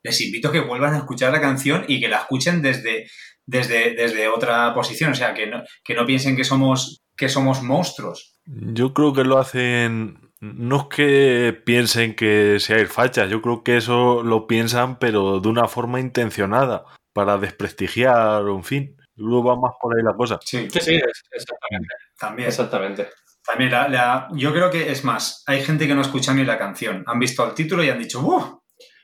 les 0.03 0.21
invito 0.21 0.49
a 0.49 0.51
que 0.51 0.59
vuelvan 0.61 0.93
a 0.93 0.97
escuchar 0.97 1.31
la 1.31 1.41
canción 1.41 1.85
y 1.87 1.99
que 1.99 2.07
la 2.07 2.17
escuchen 2.17 2.61
desde, 2.61 3.07
desde, 3.45 3.93
desde 3.95 4.27
otra 4.27 4.73
posición. 4.73 5.11
O 5.11 5.15
sea, 5.15 5.33
que 5.33 5.47
no, 5.47 5.63
que 5.83 5.93
no 5.95 6.05
piensen 6.05 6.35
que 6.35 6.43
somos, 6.43 7.01
que 7.15 7.29
somos 7.29 7.61
monstruos. 7.61 8.35
Yo 8.45 8.93
creo 8.93 9.13
que 9.13 9.23
lo 9.23 9.37
hacen. 9.37 10.17
No 10.39 10.77
es 10.77 10.95
que 10.95 11.61
piensen 11.65 12.15
que 12.15 12.57
seáis 12.59 12.89
fachas, 12.91 13.29
yo 13.29 13.43
creo 13.43 13.63
que 13.63 13.77
eso 13.77 14.23
lo 14.23 14.47
piensan, 14.47 14.97
pero 14.97 15.39
de 15.39 15.47
una 15.49 15.67
forma 15.67 15.99
intencionada, 15.99 16.83
para 17.13 17.37
desprestigiar 17.37 18.41
o 18.43 18.55
en 18.55 18.63
fin. 18.63 18.97
Luego 19.15 19.43
va 19.49 19.55
más 19.55 19.73
por 19.79 19.95
ahí 19.95 20.03
la 20.03 20.15
cosa. 20.15 20.39
Sí, 20.43 20.67
Sí, 20.71 20.99
exactamente. 21.31 21.93
también. 22.19 22.47
exactamente. 22.47 23.09
También 23.45 23.71
la- 23.71 23.87
la- 23.87 24.27
yo 24.33 24.51
creo 24.53 24.71
que 24.71 24.91
es 24.91 25.03
más, 25.03 25.43
hay 25.45 25.61
gente 25.63 25.85
que 25.87 25.93
no 25.93 26.01
escucha 26.01 26.33
ni 26.33 26.43
la 26.43 26.57
canción. 26.57 27.03
Han 27.05 27.19
visto 27.19 27.45
el 27.45 27.53
título 27.53 27.83
y 27.83 27.89
han 27.89 27.99
dicho, 27.99 28.19
¡uh! 28.21 28.60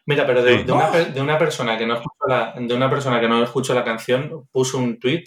Mira, 0.08 0.26
pero 0.26 0.42
de, 0.42 0.58
Sí. 0.60 0.64
de 0.64 0.72
una, 0.72 0.92
per- 0.92 1.14
de 1.14 1.22
una 1.22 1.38
persona 1.38 1.78
que 1.78 1.86
no 1.86 1.94
escuchó 1.96 2.28
la, 2.28 2.54
de 2.58 2.74
una 2.74 2.90
persona 2.90 3.20
que 3.22 3.28
no 3.28 3.44
escuchó 3.44 3.74
la 3.76 3.84
canción, 3.84 4.48
puso 4.52 4.78
un 4.80 5.00
tweet 5.00 5.26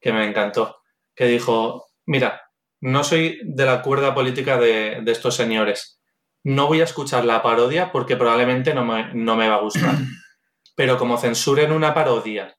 que 0.00 0.12
me 0.12 0.24
encantó, 0.24 0.76
que 1.16 1.24
dijo, 1.26 1.86
mira, 2.06 2.42
no 2.80 3.02
soy 3.04 3.40
de 3.44 3.64
la 3.64 3.82
cuerda 3.82 4.14
política 4.14 4.56
de, 4.58 5.00
de 5.02 5.12
estos 5.12 5.34
señores. 5.34 6.00
No 6.44 6.66
voy 6.66 6.80
a 6.80 6.84
escuchar 6.84 7.24
la 7.24 7.42
parodia 7.42 7.90
porque 7.92 8.16
probablemente 8.16 8.74
no 8.74 8.84
me, 8.84 9.14
no 9.14 9.34
me 9.36 9.48
va 9.48 9.56
a 9.56 9.60
gustar. 9.60 9.94
Pero 10.76 10.96
como 10.98 11.16
censuren 11.18 11.70
una 11.72 11.92
parodia, 11.94 12.56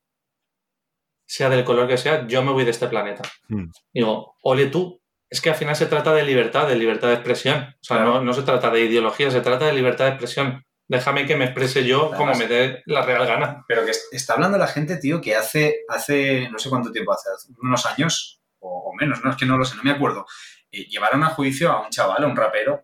sea 1.25 1.49
del 1.49 1.63
color 1.63 1.87
que 1.87 1.97
sea, 1.97 2.27
yo 2.27 2.43
me 2.43 2.51
voy 2.51 2.63
de 2.63 2.71
este 2.71 2.87
planeta. 2.87 3.23
Mm. 3.49 3.65
Digo, 3.93 4.35
ole 4.43 4.67
tú. 4.67 5.01
Es 5.29 5.41
que 5.41 5.49
al 5.49 5.55
final 5.55 5.75
se 5.75 5.87
trata 5.87 6.13
de 6.13 6.23
libertad, 6.23 6.67
de 6.67 6.75
libertad 6.75 7.07
de 7.07 7.15
expresión. 7.15 7.57
O 7.57 7.83
sea, 7.83 7.97
Claro. 7.97 8.13
no, 8.15 8.21
no 8.23 8.33
se 8.33 8.43
trata 8.43 8.69
de 8.69 8.81
ideología, 8.81 9.31
se 9.31 9.41
trata 9.41 9.65
de 9.65 9.73
libertad 9.73 10.05
de 10.05 10.11
expresión. 10.11 10.63
Déjame 10.87 11.25
que 11.25 11.35
me 11.35 11.45
exprese 11.45 11.85
yo 11.85 12.11
Además- 12.13 12.17
como 12.19 12.35
me 12.35 12.47
dé 12.47 12.83
la 12.85 13.01
real 13.03 13.25
gana. 13.25 13.63
Pero 13.67 13.85
que 13.85 13.91
est- 13.91 14.13
está 14.13 14.33
hablando 14.33 14.57
la 14.57 14.67
gente, 14.67 14.97
tío, 14.97 15.21
que 15.21 15.35
hace, 15.35 15.81
hace 15.87 16.49
no 16.51 16.59
sé 16.59 16.69
cuánto 16.69 16.91
tiempo 16.91 17.13
hace, 17.13 17.29
unos 17.61 17.85
años 17.85 18.41
o, 18.59 18.89
o 18.91 18.93
menos, 18.93 19.23
no 19.23 19.31
es 19.31 19.37
que 19.37 19.45
no 19.45 19.57
lo 19.57 19.65
sé, 19.65 19.75
no 19.77 19.83
me 19.83 19.91
acuerdo. 19.91 20.25
eh, 20.71 20.85
llevaron 20.89 21.23
a 21.23 21.27
juicio 21.27 21.71
a 21.71 21.83
un 21.83 21.89
chaval, 21.91 22.23
a 22.23 22.27
un 22.27 22.35
rapero, 22.35 22.83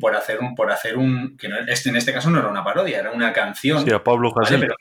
por 0.00 0.16
hacer 0.16 0.40
un, 0.40 0.54
por 0.54 0.70
hacer 0.72 0.96
un, 0.96 1.36
que 1.36 1.48
no- 1.48 1.58
este, 1.68 1.90
en 1.90 1.96
este 1.96 2.12
caso 2.14 2.30
no 2.30 2.38
era 2.40 2.48
una 2.48 2.64
parodia, 2.64 2.98
era 2.98 3.10
una 3.12 3.32
canción. 3.32 3.84
Sí, 3.84 3.92
a 3.92 4.02
Pablo 4.02 4.32
¿vale? 4.34 4.46
Hasél. 4.46 4.60
pero, 4.60 4.74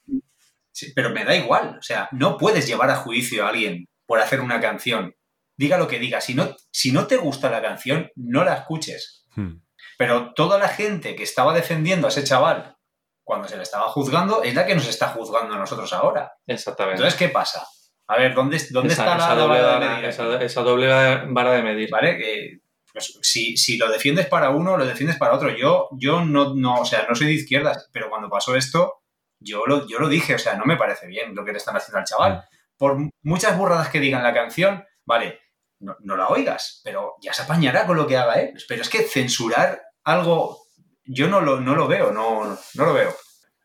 sí, 0.71 0.91
pero 0.95 1.09
me 1.11 1.25
da 1.25 1.35
igual, 1.35 1.75
o 1.79 1.81
sea, 1.83 2.07
no 2.13 2.37
puedes 2.37 2.65
llevar 2.65 2.89
a 2.89 2.95
juicio 2.95 3.45
a 3.45 3.49
alguien 3.49 3.87
por 4.07 4.19
hacer 4.19 4.39
una 4.41 4.59
canción. 4.61 5.13
Diga 5.57 5.77
lo 5.77 5.87
que 5.89 5.99
diga, 5.99 6.21
si 6.21 6.33
no, 6.33 6.55
si 6.71 6.91
no 6.93 7.05
te 7.07 7.17
gusta 7.17 7.49
la 7.51 7.61
canción, 7.61 8.09
no 8.15 8.43
la 8.45 8.53
escuches. 8.55 9.25
Hmm. 9.35 9.57
Pero 9.99 10.33
toda 10.33 10.57
la 10.57 10.69
gente 10.69 11.13
que 11.13 11.23
estaba 11.23 11.53
defendiendo 11.53 12.07
a 12.07 12.09
ese 12.09 12.23
chaval 12.23 12.77
cuando 13.21 13.49
se 13.49 13.57
le 13.57 13.63
estaba 13.63 13.89
juzgando 13.89 14.41
es 14.43 14.55
la 14.55 14.65
que 14.65 14.73
nos 14.73 14.87
está 14.87 15.09
juzgando 15.09 15.53
a 15.53 15.57
nosotros 15.57 15.91
ahora. 15.91 16.31
Exactamente. 16.47 16.95
Entonces, 16.95 17.19
¿qué 17.19 17.27
pasa? 17.27 17.67
A 18.07 18.17
ver, 18.17 18.33
¿dónde, 18.33 18.57
dónde 18.69 18.93
esa, 18.93 19.03
está 19.03 19.17
la, 19.17 19.25
esa 19.25 19.35
la 19.35 19.41
doble 19.41 19.61
vara 19.61 19.79
de 19.79 19.89
medir 19.89 20.05
esa, 20.05 20.41
esa 20.41 20.61
doble 20.61 20.87
vara 20.87 21.51
de 21.51 21.63
medir. 21.63 21.89
¿Vale? 21.91 22.17
Que, 22.17 22.59
pues, 22.93 23.19
si, 23.21 23.57
si 23.57 23.77
lo 23.77 23.91
defiendes 23.91 24.27
para 24.27 24.51
uno, 24.51 24.77
lo 24.77 24.85
defiendes 24.85 25.17
para 25.17 25.33
otro. 25.33 25.49
Yo, 25.49 25.89
yo 25.91 26.23
no, 26.23 26.55
no, 26.55 26.75
o 26.75 26.85
sea, 26.85 27.05
no 27.09 27.13
soy 27.13 27.27
de 27.27 27.33
izquierdas, 27.33 27.89
pero 27.91 28.09
cuando 28.09 28.29
pasó 28.29 28.55
esto, 28.55 29.03
yo 29.37 29.65
lo, 29.65 29.85
yo 29.85 29.99
lo 29.99 30.07
dije, 30.07 30.33
o 30.33 30.39
sea, 30.39 30.55
no 30.55 30.63
me 30.63 30.77
parece 30.77 31.07
bien 31.07 31.35
lo 31.35 31.43
que 31.43 31.51
le 31.51 31.57
están 31.57 31.75
haciendo 31.75 31.99
al 31.99 32.05
chaval. 32.05 32.45
Por 32.77 32.97
muchas 33.21 33.57
burradas 33.57 33.89
que 33.89 33.99
digan 33.99 34.23
la 34.23 34.33
canción, 34.33 34.85
vale, 35.05 35.41
no, 35.81 35.97
no 35.99 36.15
la 36.15 36.29
oigas, 36.29 36.79
pero 36.85 37.15
ya 37.21 37.33
se 37.33 37.41
apañará 37.41 37.85
con 37.85 37.97
lo 37.97 38.07
que 38.07 38.15
haga 38.15 38.35
él. 38.35 38.53
Pero 38.65 38.81
es 38.81 38.89
que 38.89 39.03
censurar 39.03 39.88
algo, 40.11 40.57
yo 41.05 41.27
no 41.29 41.41
lo, 41.41 41.59
no 41.59 41.75
lo 41.75 41.87
veo, 41.87 42.11
no, 42.11 42.57
no 42.75 42.85
lo 42.85 42.93
veo. 42.93 43.13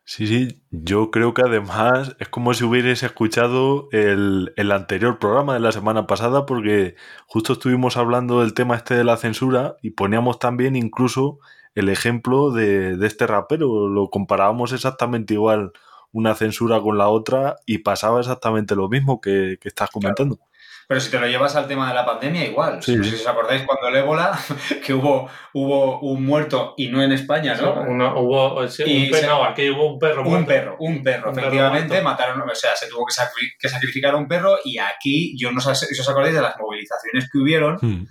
Sí, 0.07 0.27
sí, 0.27 0.61
yo 0.69 1.09
creo 1.09 1.33
que 1.33 1.41
además 1.41 2.15
es 2.19 2.29
como 2.29 2.53
si 2.53 2.63
hubierais 2.63 3.01
escuchado 3.01 3.89
el, 3.91 4.53
el 4.55 4.71
anterior 4.71 5.17
programa 5.17 5.55
de 5.55 5.59
la 5.59 5.71
semana 5.71 6.05
pasada 6.05 6.45
porque 6.45 6.95
justo 7.25 7.53
estuvimos 7.53 7.97
hablando 7.97 8.41
del 8.41 8.53
tema 8.53 8.75
este 8.75 8.93
de 8.93 9.03
la 9.03 9.17
censura 9.17 9.77
y 9.81 9.91
poníamos 9.91 10.37
también 10.37 10.75
incluso 10.75 11.39
el 11.73 11.89
ejemplo 11.89 12.51
de, 12.51 12.97
de 12.97 13.07
este 13.07 13.25
rapero, 13.25 13.89
lo 13.89 14.11
comparábamos 14.11 14.73
exactamente 14.73 15.33
igual 15.33 15.71
una 16.11 16.35
censura 16.35 16.79
con 16.81 16.99
la 16.99 17.07
otra 17.07 17.57
y 17.65 17.79
pasaba 17.79 18.19
exactamente 18.19 18.75
lo 18.75 18.87
mismo 18.87 19.19
que, 19.19 19.57
que 19.59 19.67
estás 19.67 19.89
comentando. 19.89 20.39
Pero 20.87 20.99
si 21.01 21.09
te 21.09 21.19
lo 21.19 21.27
llevas 21.27 21.55
al 21.55 21.67
tema 21.67 21.87
de 21.89 21.95
la 21.95 22.05
pandemia, 22.05 22.45
igual. 22.45 22.81
Sí, 22.83 22.95
no 22.95 23.03
sí. 23.03 23.09
sé 23.09 23.15
si 23.17 23.21
os 23.23 23.27
acordáis 23.27 23.63
cuando 23.63 23.87
el 23.87 23.95
ébola, 23.95 24.37
que 24.85 24.93
hubo, 24.93 25.27
hubo 25.53 25.99
un 26.01 26.23
muerto 26.25 26.73
y 26.77 26.87
no 26.89 27.01
en 27.01 27.11
España, 27.11 27.55
¿no? 27.55 27.81
Uno- 27.81 28.19
hubo, 28.19 28.67
sí, 28.67 28.83
Y 28.85 29.05
un 29.05 29.09
perro, 29.11 29.21
se- 29.21 29.27
no, 29.27 29.43
aquí 29.45 29.69
hubo 29.71 29.93
un 29.93 29.99
perro 29.99 30.21
Un 30.21 30.27
muerto. 30.29 30.47
perro, 30.47 30.75
un 30.79 31.03
perro, 31.03 31.29
Un 31.29 31.35
perro 31.35 31.47
efectivamente, 31.47 32.01
mataron, 32.01 32.41
o 32.47 32.53
sea, 32.55 32.75
se 32.75 32.87
tuvo 32.87 33.03
que, 33.05 33.13
sacri- 33.13 33.55
que 33.59 33.67
sacrificar 33.67 34.13
a 34.13 34.17
un 34.17 34.27
perro 34.27 34.57
y 34.63 34.77
aquí, 34.77 35.35
yo 35.37 35.51
no 35.51 35.59
sé 35.59 35.73
si 35.75 35.99
os 35.99 36.07
acordáis 36.09 36.35
de 36.35 36.41
las 36.41 36.55
movilizaciones 36.59 37.29
que 37.31 37.37
hubieron, 37.39 37.77
Hmm. 37.81 38.05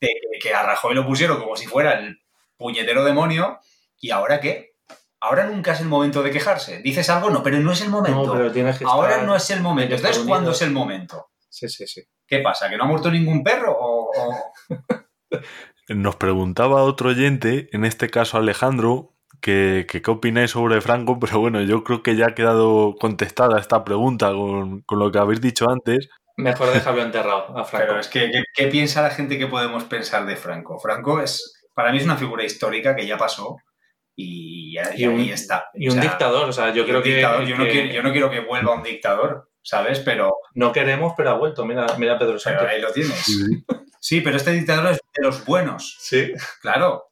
de 0.00 0.08
que, 0.08 0.38
que 0.40 0.54
a 0.54 0.62
Rajoy 0.62 0.94
lo 0.94 1.04
pusieron 1.06 1.38
como 1.40 1.56
si 1.56 1.66
fuera 1.66 1.98
el 1.98 2.20
puñetero 2.56 3.04
demonio, 3.04 3.58
¿y 3.98 4.10
ahora 4.10 4.38
qué? 4.40 4.70
Ahora 5.22 5.44
nunca 5.46 5.72
es 5.72 5.80
el 5.80 5.88
momento 5.88 6.22
de 6.22 6.30
quejarse. 6.30 6.78
Dices 6.82 7.10
algo, 7.10 7.28
no, 7.28 7.42
pero 7.42 7.58
no 7.58 7.72
es 7.72 7.80
el 7.82 7.90
momento. 7.90 8.24
No, 8.24 8.32
pero 8.32 8.50
tienes 8.52 8.78
que 8.78 8.84
ahora 8.86 9.16
estar- 9.16 9.26
no 9.26 9.34
es 9.36 9.50
el 9.50 9.60
momento. 9.60 9.94
Entonces, 9.96 10.22
¿cuándo 10.26 10.52
es 10.52 10.62
el 10.62 10.70
momento? 10.70 11.26
Sí, 11.50 11.68
sí, 11.68 11.86
sí. 11.86 12.02
¿Qué 12.30 12.38
pasa? 12.38 12.70
¿Que 12.70 12.76
no 12.76 12.84
ha 12.84 12.86
muerto 12.86 13.10
ningún 13.10 13.42
perro? 13.42 13.76
¿O, 13.76 14.10
o- 14.16 14.52
Nos 15.88 16.16
preguntaba 16.16 16.84
otro 16.84 17.08
oyente, 17.10 17.68
en 17.72 17.84
este 17.84 18.08
caso 18.08 18.38
Alejandro, 18.38 19.14
que, 19.40 19.86
que 19.88 20.00
qué 20.00 20.10
opináis 20.10 20.52
sobre 20.52 20.80
Franco, 20.80 21.18
pero 21.18 21.40
bueno, 21.40 21.60
yo 21.62 21.82
creo 21.82 22.02
que 22.04 22.14
ya 22.14 22.28
ha 22.28 22.34
quedado 22.34 22.94
contestada 23.00 23.58
esta 23.58 23.82
pregunta 23.84 24.30
con, 24.32 24.82
con 24.82 24.98
lo 25.00 25.10
que 25.10 25.18
habéis 25.18 25.40
dicho 25.40 25.68
antes. 25.68 26.08
Mejor 26.36 26.72
dejarlo 26.72 27.02
enterrado 27.02 27.58
a 27.58 27.64
Franco. 27.64 27.86
Pero 27.88 28.00
es 28.00 28.08
que, 28.08 28.30
¿qué, 28.30 28.44
qué 28.54 28.66
piensa 28.68 29.02
la 29.02 29.10
gente 29.10 29.36
que 29.36 29.48
podemos 29.48 29.84
pensar 29.84 30.24
de 30.26 30.36
Franco? 30.36 30.78
Franco 30.78 31.20
es, 31.20 31.66
para 31.74 31.90
mí 31.90 31.98
es 31.98 32.04
una 32.04 32.16
figura 32.16 32.44
histórica 32.44 32.94
que 32.94 33.06
ya 33.06 33.18
pasó 33.18 33.56
y, 34.16 34.74
ya, 34.74 34.90
Y 34.94 35.02
y 35.02 35.06
un- 35.08 35.20
ahí 35.20 35.30
está. 35.30 35.66
y 35.74 35.88
O 35.88 35.92
un 35.92 36.00
sea, 36.00 36.02
dictador, 36.08 36.48
o 36.48 36.52
sea, 36.52 36.72
yo 36.72 36.86
creo 36.86 37.02
que, 37.02 37.14
dictador. 37.16 37.44
Yo, 37.44 37.56
no 37.58 37.64
que 37.64 37.70
quiero, 37.72 37.92
yo 37.92 38.02
no 38.04 38.12
quiero 38.12 38.30
que 38.30 38.40
vuelva 38.40 38.74
un 38.74 38.82
dictador, 38.84 39.49
¿sabes? 39.62 40.00
Pero, 40.00 40.36
no 40.54 40.72
queremos, 40.72 41.14
pero 41.16 41.30
ha 41.30 41.34
vuelto. 41.34 41.64
Mira, 41.64 41.86
mira 41.98 42.18
Pedro 42.18 42.32
pero 42.32 42.38
Sánchez. 42.40 42.68
ahí 42.68 42.80
lo 42.80 42.92
tienes. 42.92 43.26
Sí, 44.00 44.20
pero 44.22 44.36
este 44.36 44.52
dictador 44.52 44.92
es 44.92 45.00
de 45.14 45.22
los 45.26 45.44
buenos, 45.44 45.96
Sí. 46.00 46.32
claro. 46.62 47.10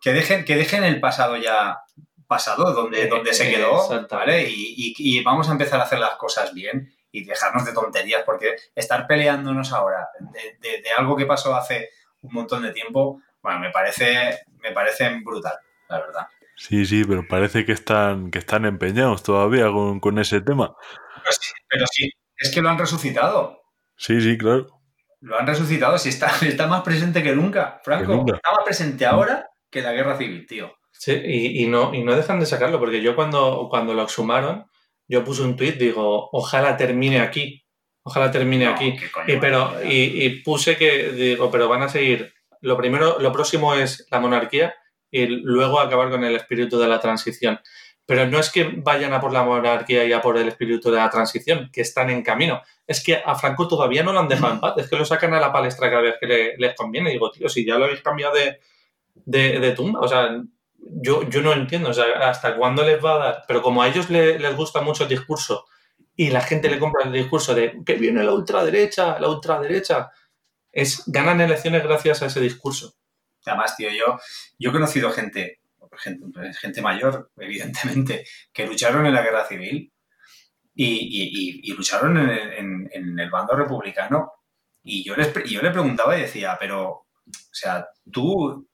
Que 0.00 0.12
dejen, 0.12 0.44
que 0.44 0.56
dejen 0.56 0.84
el 0.84 1.00
pasado 1.00 1.36
ya 1.36 1.78
pasado, 2.26 2.72
donde, 2.72 3.02
Eh, 3.04 3.08
donde 3.08 3.32
se 3.32 3.48
eh, 3.50 3.54
quedó. 3.54 4.06
¿vale? 4.10 4.48
Y, 4.48 4.74
y- 4.76 4.94
y 5.18 5.22
vamos 5.22 5.48
a 5.48 5.52
empezar 5.52 5.80
a 5.80 5.84
hacer 5.84 5.98
las 5.98 6.16
cosas 6.16 6.52
bien. 6.54 6.92
y 7.12 7.24
dejarnos 7.24 7.64
de 7.64 7.72
tonterías, 7.72 8.24
porque 8.26 8.56
estar 8.74 9.06
peleándonos 9.06 9.72
ahora 9.72 10.06
de, 10.20 10.58
de- 10.60 10.82
de 10.82 10.90
algo 10.98 11.16
que 11.16 11.24
pasó 11.24 11.56
hace 11.56 11.88
un 12.20 12.34
montón 12.34 12.62
de 12.62 12.72
tiempo, 12.72 13.22
bueno, 13.40 13.58
me 13.60 13.70
parece, 13.70 14.40
me 14.60 14.72
parece 14.72 15.08
brutal, 15.24 15.54
la 15.88 16.00
verdad. 16.00 16.26
Sí, 16.56 16.84
sí, 16.84 17.04
pero 17.04 17.26
parece 17.26 17.64
que 17.64 17.72
están, 17.72 18.30
que 18.30 18.38
están 18.38 18.66
empeñados 18.66 19.22
todavía 19.22 19.70
con, 19.72 19.98
con 19.98 20.18
ese 20.18 20.42
tema. 20.42 20.74
Pero 21.26 21.36
sí, 21.40 21.50
pero 21.68 21.84
sí, 21.90 22.10
es 22.38 22.50
que 22.54 22.62
lo 22.62 22.68
han 22.70 22.78
resucitado. 22.78 23.62
Sí, 23.96 24.20
sí, 24.20 24.36
claro. 24.38 24.68
Lo 25.20 25.38
han 25.38 25.46
resucitado, 25.46 25.98
si 25.98 26.10
está, 26.10 26.30
está 26.42 26.66
más 26.66 26.82
presente 26.82 27.22
que 27.22 27.34
nunca. 27.34 27.80
Franco, 27.84 28.10
Que 28.12 28.16
nunca. 28.16 28.36
está 28.36 28.52
más 28.52 28.64
presente 28.64 29.06
ahora 29.06 29.48
que 29.70 29.82
la 29.82 29.92
guerra 29.92 30.16
civil, 30.16 30.46
tío. 30.46 30.74
Sí, 30.92 31.12
y, 31.12 31.62
y 31.64 31.66
no, 31.68 31.92
y 31.94 32.02
no 32.04 32.14
dejan 32.16 32.40
de 32.40 32.46
sacarlo, 32.46 32.78
porque 32.78 33.02
yo 33.02 33.14
cuando, 33.14 33.66
cuando 33.70 33.92
lo 33.94 34.02
exhumaron, 34.02 34.66
yo 35.08 35.24
puse 35.24 35.42
un 35.42 35.56
tuit, 35.56 35.76
digo, 35.76 36.28
ojalá 36.32 36.76
termine 36.76 37.20
aquí, 37.20 37.64
ojalá 38.02 38.30
termine 38.30 38.64
No, 38.66 38.72
aquí. 38.72 38.96
¿qué 38.96 39.10
coño 39.10 39.34
Y, 39.34 39.38
pero, 39.38 39.72
y 39.84 40.40
puse 40.42 40.76
que, 40.76 41.10
digo, 41.12 41.50
pero 41.50 41.68
van 41.68 41.82
a 41.82 41.88
seguir, 41.88 42.32
lo 42.62 42.76
primero, 42.76 43.18
lo 43.20 43.32
próximo 43.32 43.74
es 43.74 44.06
la 44.10 44.20
monarquía 44.20 44.74
y 45.10 45.26
luego 45.26 45.80
acabar 45.80 46.10
con 46.10 46.24
el 46.24 46.34
espíritu 46.36 46.78
de 46.78 46.88
la 46.88 46.98
transición. 47.00 47.60
Pero 48.06 48.26
no 48.26 48.38
es 48.38 48.50
que 48.50 48.64
vayan 48.76 49.12
a 49.12 49.20
por 49.20 49.32
la 49.32 49.42
monarquía 49.42 50.04
y 50.04 50.12
a 50.12 50.20
por 50.22 50.36
el 50.38 50.46
espíritu 50.48 50.90
de 50.90 50.98
la 50.98 51.10
transición, 51.10 51.70
que 51.72 51.80
están 51.80 52.08
en 52.10 52.22
camino. 52.22 52.62
Es 52.86 53.02
que 53.02 53.16
a 53.16 53.34
Franco 53.34 53.66
todavía 53.66 54.04
no 54.04 54.12
lo 54.12 54.20
han 54.20 54.28
dejado 54.28 54.52
en 54.54 54.60
paz, 54.60 54.74
es 54.78 54.88
que 54.88 54.96
lo 54.96 55.04
sacan 55.04 55.34
a 55.34 55.40
la 55.40 55.52
palestra 55.52 55.90
cada 55.90 56.02
vez 56.02 56.14
que 56.20 56.26
le- 56.26 56.56
les 56.56 56.74
conviene. 56.76 57.10
Digo, 57.10 57.30
tío, 57.32 57.48
si 57.48 57.66
ya 57.66 57.76
lo 57.76 57.86
habéis 57.86 58.02
cambiado 58.02 58.34
de, 58.34 58.60
de, 59.14 59.58
de 59.58 59.72
tumba, 59.72 60.00
o 60.00 60.08
sea, 60.08 60.40
yo, 60.78 61.28
yo 61.28 61.42
no 61.42 61.52
entiendo, 61.52 61.90
o 61.90 61.92
sea, 61.92 62.04
hasta 62.28 62.56
cuándo 62.56 62.84
les 62.84 63.04
va 63.04 63.14
a 63.14 63.18
dar. 63.18 63.44
Pero 63.48 63.60
como 63.62 63.82
a 63.82 63.88
ellos 63.88 64.08
le- 64.08 64.38
les 64.38 64.54
gusta 64.56 64.80
mucho 64.82 65.02
el 65.04 65.08
discurso 65.08 65.64
y 66.14 66.30
la 66.30 66.40
gente 66.42 66.70
le 66.70 66.78
compra 66.78 67.04
el 67.04 67.12
discurso 67.12 67.54
de 67.56 67.72
que 67.84 67.94
viene 67.94 68.22
la 68.22 68.32
ultraderecha, 68.32 69.18
la 69.18 69.28
ultraderecha, 69.28 70.10
es, 70.72 71.02
ganan 71.06 71.40
elecciones 71.40 71.82
gracias 71.82 72.22
a 72.22 72.26
ese 72.26 72.40
discurso. 72.40 72.94
Además, 73.44 73.76
tío, 73.76 73.88
yo, 73.90 74.18
yo 74.58 74.70
he 74.70 74.72
conocido 74.72 75.10
gente, 75.10 75.60
gente, 75.98 76.24
gente 76.60 76.82
mayor, 76.82 77.30
evidentemente, 77.38 78.24
que 78.52 78.66
lucharon 78.66 79.06
en 79.06 79.14
la 79.14 79.22
guerra 79.22 79.46
civil 79.46 79.92
y, 80.74 80.84
y- 80.84 81.30
y- 81.68 81.70
y 81.70 81.74
lucharon 81.74 82.16
en 82.18 82.28
el, 82.30 82.52
en- 82.54 82.90
en 82.92 83.18
el 83.18 83.30
bando 83.30 83.54
republicano. 83.56 84.32
Y 84.82 85.04
yo, 85.04 85.16
les, 85.16 85.32
yo 85.44 85.62
le 85.62 85.70
preguntaba 85.70 86.16
y 86.16 86.22
decía, 86.22 86.56
pero, 86.60 86.88
o 86.90 87.06
sea, 87.52 87.86
tú 88.12 88.68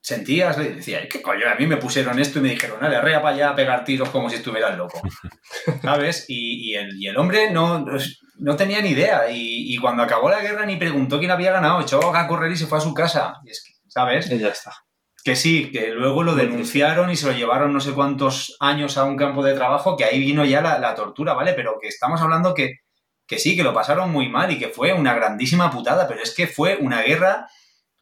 sentías, 0.00 0.58
le 0.58 0.74
decía, 0.74 1.08
¿qué 1.08 1.22
coño? 1.22 1.48
A 1.48 1.54
mí 1.54 1.66
me 1.66 1.76
pusieron 1.78 2.18
esto 2.18 2.38
y 2.38 2.42
me 2.42 2.50
dijeron, 2.50 2.78
dale, 2.80 2.96
arrea 2.96 3.22
para 3.22 3.34
allá 3.34 3.50
a 3.50 3.54
pegar 3.56 3.84
tiros 3.84 4.10
como 4.10 4.28
si 4.28 4.36
estuvieras 4.36 4.76
loco. 4.76 5.00
¿Sabes? 5.82 6.26
Y, 6.28 6.74
el, 6.74 7.00
y 7.00 7.06
el 7.08 7.16
hombre 7.16 7.50
no, 7.50 7.86
no 8.38 8.56
tenía 8.56 8.82
ni 8.82 8.90
idea. 8.90 9.30
Y, 9.30 9.74
y 9.74 9.78
cuando 9.78 10.02
acabó 10.02 10.28
la 10.28 10.40
guerra 10.42 10.66
ni 10.66 10.76
preguntó 10.76 11.18
quién 11.18 11.30
había 11.30 11.52
ganado, 11.52 11.80
echó 11.80 12.14
a 12.14 12.26
correr 12.26 12.52
y 12.52 12.56
se 12.56 12.66
fue 12.66 12.78
a 12.78 12.82
su 12.82 12.92
casa. 12.92 13.34
Y 13.44 13.50
es 13.50 13.62
que, 13.64 13.72
¿Sabes? 13.88 14.30
Y 14.30 14.38
ya 14.38 14.48
está. 14.48 14.72
Que 15.24 15.36
sí, 15.36 15.72
que 15.72 15.88
luego 15.88 16.22
lo 16.22 16.34
denunciaron 16.34 17.10
y 17.10 17.16
se 17.16 17.26
lo 17.26 17.32
llevaron 17.32 17.72
no 17.72 17.80
sé 17.80 17.92
cuántos 17.92 18.56
años 18.60 18.98
a 18.98 19.04
un 19.04 19.16
campo 19.16 19.42
de 19.42 19.54
trabajo, 19.54 19.96
que 19.96 20.04
ahí 20.04 20.20
vino 20.20 20.44
ya 20.44 20.60
la, 20.60 20.78
la 20.78 20.94
tortura, 20.94 21.32
¿vale? 21.32 21.54
Pero 21.54 21.78
que 21.80 21.88
estamos 21.88 22.20
hablando 22.20 22.52
que, 22.52 22.80
que 23.26 23.38
sí, 23.38 23.56
que 23.56 23.62
lo 23.62 23.72
pasaron 23.72 24.10
muy 24.12 24.28
mal 24.28 24.50
y 24.52 24.58
que 24.58 24.68
fue 24.68 24.92
una 24.92 25.14
grandísima 25.14 25.70
putada, 25.70 26.06
pero 26.06 26.22
es 26.22 26.34
que 26.34 26.46
fue 26.46 26.76
una 26.76 27.00
guerra 27.02 27.48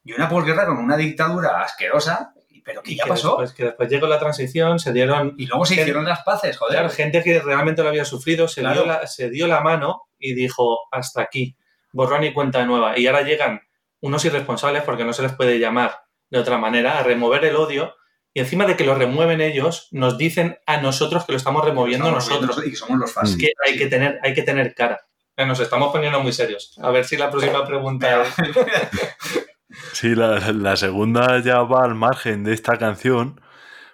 y 0.04 0.12
una 0.14 0.28
posguerra 0.28 0.66
con 0.66 0.78
una 0.78 0.96
dictadura 0.96 1.60
asquerosa, 1.62 2.34
pero 2.64 2.82
que 2.82 2.92
Y 2.92 2.96
ya 2.96 3.04
que 3.04 3.10
pasó. 3.10 3.30
Después, 3.38 3.52
que 3.52 3.64
después 3.66 3.88
llegó 3.88 4.08
la 4.08 4.18
transición, 4.18 4.80
se 4.80 4.92
dieron 4.92 5.34
Y 5.38 5.46
luego 5.46 5.64
se 5.64 5.74
hicieron 5.74 6.04
las 6.04 6.22
paces, 6.24 6.56
joder. 6.58 6.74
Claro, 6.78 6.90
gente 6.90 7.22
que 7.22 7.38
realmente 7.40 7.82
lo 7.84 7.88
había 7.88 8.04
sufrido 8.04 8.48
se, 8.48 8.62
Claro. 8.62 8.82
dio 8.82 8.86
la, 8.86 9.06
se 9.06 9.30
dio 9.30 9.46
la 9.46 9.60
mano 9.60 10.02
y 10.18 10.34
dijo, 10.34 10.78
hasta 10.90 11.22
aquí, 11.22 11.56
borrón 11.92 12.24
y 12.24 12.32
cuenta 12.32 12.64
nueva. 12.64 12.98
Y 12.98 13.06
ahora 13.06 13.22
llegan 13.22 13.60
unos 14.00 14.24
irresponsables, 14.24 14.82
porque 14.82 15.04
no 15.04 15.12
se 15.12 15.22
les 15.22 15.32
puede 15.34 15.60
llamar 15.60 16.00
de 16.32 16.38
otra 16.40 16.58
manera, 16.58 16.98
a 16.98 17.02
remover 17.04 17.44
el 17.44 17.54
odio. 17.56 17.94
Y 18.34 18.40
encima 18.40 18.64
de 18.66 18.76
que 18.76 18.84
lo 18.84 18.94
remueven 18.94 19.40
ellos, 19.42 19.88
nos 19.92 20.16
dicen 20.16 20.58
a 20.66 20.78
nosotros 20.78 21.24
que 21.26 21.32
lo 21.32 21.38
estamos 21.38 21.64
removiendo 21.64 22.10
nosotros. 22.10 22.60
Y 22.66 22.70
que 22.70 22.76
somos 22.76 22.98
los 22.98 23.12
fascistas. 23.12 23.40
que 23.64 23.70
hay 23.70 23.78
que 23.78 23.86
tener, 23.86 24.18
hay 24.22 24.32
que 24.34 24.42
tener 24.42 24.74
cara. 24.74 25.00
Nos 25.36 25.60
estamos 25.60 25.92
poniendo 25.92 26.20
muy 26.20 26.32
serios. 26.32 26.78
A 26.82 26.90
ver 26.90 27.04
si 27.04 27.16
la 27.16 27.30
próxima 27.30 27.64
pregunta 27.66 28.22
es... 28.22 28.28
Sí, 29.92 30.14
la, 30.14 30.38
la 30.52 30.76
segunda 30.76 31.40
ya 31.40 31.62
va 31.62 31.84
al 31.84 31.94
margen 31.94 32.44
de 32.44 32.52
esta 32.52 32.76
canción, 32.76 33.40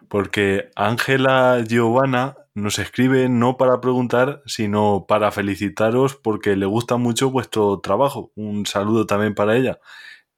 porque 0.09 0.71
Ángela 0.75 1.63
Giovanna 1.67 2.37
nos 2.55 2.79
escribe 2.81 3.29
no 3.29 3.57
para 3.57 3.81
preguntar, 3.81 4.43
sino 4.47 5.07
para 5.07 5.31
felicitaros 5.31 6.17
porque 6.17 6.57
le 6.57 6.67
gusta 6.67 6.97
mucho 6.97 7.31
vuestro 7.31 7.79
trabajo. 7.81 8.33
Un 8.35 8.67
saludo 8.67 9.07
también 9.07 9.35
para 9.37 9.57
ella. 9.57 9.79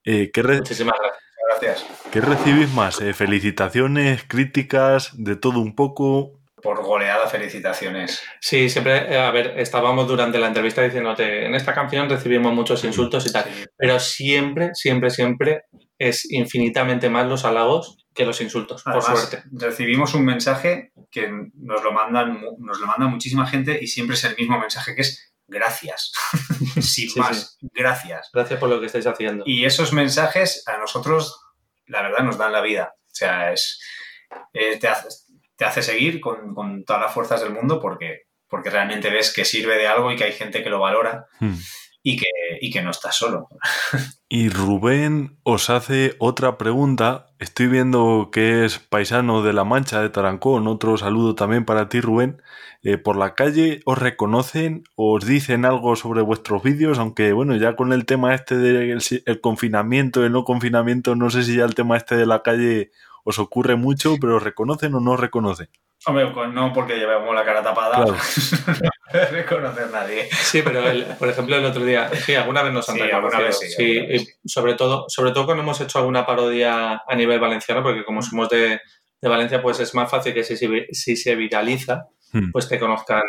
Eh, 0.04 0.30
¿qué, 0.32 0.42
re- 0.42 0.58
Muchísimas 0.58 0.94
gracias. 1.00 1.24
Gracias. 1.50 1.84
qué 2.12 2.20
recibís 2.20 2.72
más? 2.72 3.00
Eh, 3.00 3.12
¿Felicitaciones, 3.14 4.24
críticas, 4.26 5.10
de 5.14 5.36
todo 5.36 5.60
un 5.60 5.74
poco? 5.74 6.38
Por 6.62 6.82
goleada, 6.84 7.26
felicitaciones. 7.26 8.20
Sí, 8.40 8.68
siempre, 8.68 9.12
eh, 9.14 9.18
a 9.18 9.30
ver, 9.30 9.58
estábamos 9.58 10.06
durante 10.06 10.38
la 10.38 10.46
entrevista 10.48 10.82
diciéndote, 10.82 11.46
en 11.46 11.54
esta 11.54 11.72
canción 11.74 12.08
recibimos 12.08 12.52
muchos 12.52 12.84
insultos 12.84 13.26
y 13.26 13.32
tal, 13.32 13.44
Sí. 13.44 13.64
pero 13.76 13.98
siempre, 13.98 14.70
siempre, 14.74 15.08
siempre 15.10 15.62
es 15.98 16.30
infinitamente 16.30 17.08
más 17.08 17.26
los 17.26 17.44
halagos 17.44 17.96
que 18.14 18.26
los 18.26 18.40
insultos, 18.40 18.82
por 18.82 19.02
suerte. 19.02 19.42
recibimos 19.52 20.12
un 20.14 20.24
mensaje 20.24 20.92
que 21.10 21.30
nos 21.54 21.82
lo 21.82 21.92
mandan, 21.92 22.40
mu- 22.40 22.56
nos 22.58 22.78
lo 22.80 22.86
manda 22.86 23.06
muchísima 23.06 23.46
gente 23.46 23.78
y 23.80 23.86
siempre 23.86 24.14
es 24.14 24.24
el 24.24 24.36
mismo 24.36 24.58
mensaje 24.58 24.94
que 24.94 25.02
es 25.02 25.29
gracias. 25.50 26.12
Sin 26.80 27.10
Sí, 27.10 27.18
más, 27.18 27.58
gracias. 27.60 28.30
Gracias 28.32 28.58
por 28.58 28.68
lo 28.68 28.80
que 28.80 28.86
estáis 28.86 29.06
haciendo. 29.06 29.44
Y 29.46 29.64
esos 29.64 29.92
mensajes 29.92 30.62
a 30.66 30.78
nosotros, 30.78 31.40
la 31.86 32.02
verdad, 32.02 32.24
nos 32.24 32.38
dan 32.38 32.52
la 32.52 32.60
vida. 32.60 32.94
O 32.96 33.14
sea, 33.14 33.52
es, 33.52 33.80
eh, 34.52 34.78
te, 34.78 34.88
hace, 34.88 35.08
te 35.56 35.64
hace 35.64 35.82
seguir 35.82 36.20
con, 36.20 36.54
con 36.54 36.84
todas 36.84 37.02
las 37.02 37.12
fuerzas 37.12 37.40
del 37.42 37.52
mundo 37.52 37.80
porque, 37.80 38.22
porque 38.48 38.70
realmente 38.70 39.10
ves 39.10 39.32
que 39.32 39.44
sirve 39.44 39.76
de 39.76 39.88
algo 39.88 40.10
y 40.10 40.16
que 40.16 40.24
hay 40.24 40.32
gente 40.32 40.62
que 40.62 40.70
lo 40.70 40.80
valora 40.80 41.26
Hmm. 41.40 41.54
Y 42.02 42.16
que, 42.16 42.26
y 42.60 42.70
que 42.70 42.82
no 42.82 42.90
estás 42.90 43.16
solo. 43.16 43.48
Y 44.32 44.48
Rubén 44.48 45.38
os 45.42 45.70
hace 45.70 46.14
otra 46.18 46.56
pregunta. 46.56 47.26
Estoy 47.40 47.66
viendo 47.66 48.30
que 48.30 48.64
es 48.64 48.78
paisano 48.78 49.42
de 49.42 49.52
La 49.52 49.64
Mancha, 49.64 50.00
de 50.00 50.08
Tarancón. 50.08 50.68
Otro 50.68 50.96
saludo 50.96 51.34
también 51.34 51.64
para 51.64 51.88
ti, 51.88 52.00
Rubén. 52.00 52.40
Eh, 52.82 52.96
¿Por 52.96 53.16
la 53.16 53.34
calle 53.34 53.80
os 53.84 53.98
reconocen? 53.98 54.84
¿Os 54.94 55.26
dicen 55.26 55.64
algo 55.64 55.96
sobre 55.96 56.22
vuestros 56.22 56.62
vídeos? 56.62 56.98
Aunque, 57.00 57.32
bueno, 57.32 57.56
ya 57.56 57.74
con 57.74 57.92
el 57.92 58.06
tema 58.06 58.34
este 58.34 58.56
del 58.56 59.02
el 59.26 59.40
confinamiento, 59.40 60.24
el 60.24 60.32
no 60.32 60.44
confinamiento, 60.44 61.16
no 61.16 61.28
sé 61.28 61.42
si 61.42 61.56
ya 61.56 61.64
el 61.64 61.74
tema 61.74 61.96
este 61.96 62.16
de 62.16 62.26
la 62.26 62.42
calle 62.42 62.92
os 63.24 63.38
ocurre 63.38 63.76
mucho, 63.76 64.14
pero 64.20 64.36
¿os 64.36 64.42
reconocen 64.42 64.94
o 64.94 65.00
no 65.00 65.12
os 65.12 65.20
reconocen? 65.20 65.68
Hombre, 66.06 66.28
pues 66.28 66.50
no 66.50 66.72
porque 66.72 66.96
llevamos 66.96 67.34
la 67.34 67.44
cara 67.44 67.62
tapada, 67.62 67.96
Claro. 67.96 68.12
no 68.12 68.16
puede 69.10 69.26
reconocer 69.26 69.90
nadie. 69.90 70.28
Sí, 70.30 70.62
pero 70.62 70.88
el- 70.88 71.04
por 71.18 71.28
ejemplo 71.28 71.56
el 71.56 71.64
otro 71.64 71.84
día, 71.84 72.08
sí, 72.14 72.34
alguna 72.34 72.62
vez 72.62 72.72
nos 72.72 72.88
han 72.88 72.96
Sí, 72.96 73.02
reconocido. 73.02 73.26
alguna 73.28 73.46
vez 73.46 73.58
sí, 73.58 73.68
Sí, 73.68 73.98
alguna 73.98 74.08
vez 74.14 74.22
y 74.44 74.48
sobre 74.48 74.74
todo, 74.74 75.04
sobre 75.08 75.32
todo 75.32 75.44
cuando 75.44 75.62
hemos 75.62 75.80
hecho 75.80 75.98
alguna 75.98 76.24
parodia 76.24 77.02
a 77.06 77.14
nivel 77.16 77.38
valenciano, 77.38 77.82
porque 77.82 78.04
como 78.04 78.22
somos 78.22 78.48
de, 78.48 78.80
de 79.20 79.28
Valencia, 79.28 79.60
pues 79.60 79.78
es 79.80 79.94
más 79.94 80.10
fácil 80.10 80.32
que 80.32 80.42
si, 80.44 80.56
se- 80.56 80.86
si 80.92 81.16
se 81.16 81.34
viraliza, 81.36 82.06
Hmm. 82.32 82.50
pues 82.52 82.68
te 82.68 82.78
conozcan 82.78 83.22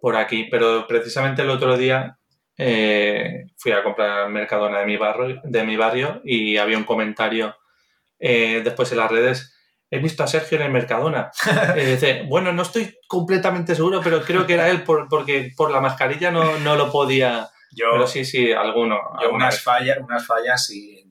por 0.00 0.16
aquí. 0.16 0.48
Pero 0.50 0.86
precisamente 0.88 1.40
el 1.42 1.50
otro 1.50 1.76
día 1.78 2.18
eh, 2.58 3.44
fui 3.56 3.72
a 3.72 3.82
comprar 3.82 4.28
Mercadona 4.28 4.80
de 4.80 4.86
mi 4.86 4.96
barrio, 4.96 5.40
de 5.44 5.64
mi 5.64 5.76
barrio 5.76 6.20
y 6.24 6.56
había 6.56 6.76
un 6.76 6.84
comentario 6.84 7.56
eh, 8.18 8.60
después 8.64 8.90
en 8.92 8.98
las 8.98 9.10
redes. 9.10 9.53
He 9.90 9.98
visto 9.98 10.24
a 10.24 10.26
Sergio 10.26 10.56
en 10.58 10.64
el 10.64 10.72
Mercadona. 10.72 11.30
Eh, 11.76 11.92
dice, 11.92 12.24
bueno, 12.28 12.52
no 12.52 12.62
estoy 12.62 12.96
completamente 13.06 13.74
seguro, 13.74 14.00
pero 14.02 14.22
creo 14.22 14.46
que 14.46 14.54
era 14.54 14.68
él 14.70 14.82
por- 14.82 15.08
porque 15.08 15.52
por 15.56 15.70
la 15.70 15.80
mascarilla 15.80 16.30
no, 16.30 16.58
no 16.58 16.74
lo 16.76 16.90
podía. 16.90 17.48
Yo, 17.70 17.86
Pero 17.92 18.06
sí, 18.06 18.24
sí, 18.24 18.52
alguno. 18.52 18.98
yo 19.22 19.30
unas 19.32 19.54
vez. 19.54 19.62
fallas, 19.62 19.98
unas 20.00 20.26
fallas 20.26 20.70
y 20.70 21.04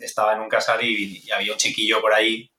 estaba 0.00 0.34
en 0.34 0.40
un 0.40 0.48
casal 0.48 0.82
y, 0.82 1.22
y 1.24 1.30
había 1.30 1.52
un 1.52 1.58
chiquillo 1.58 2.00
por 2.00 2.12
ahí 2.14 2.50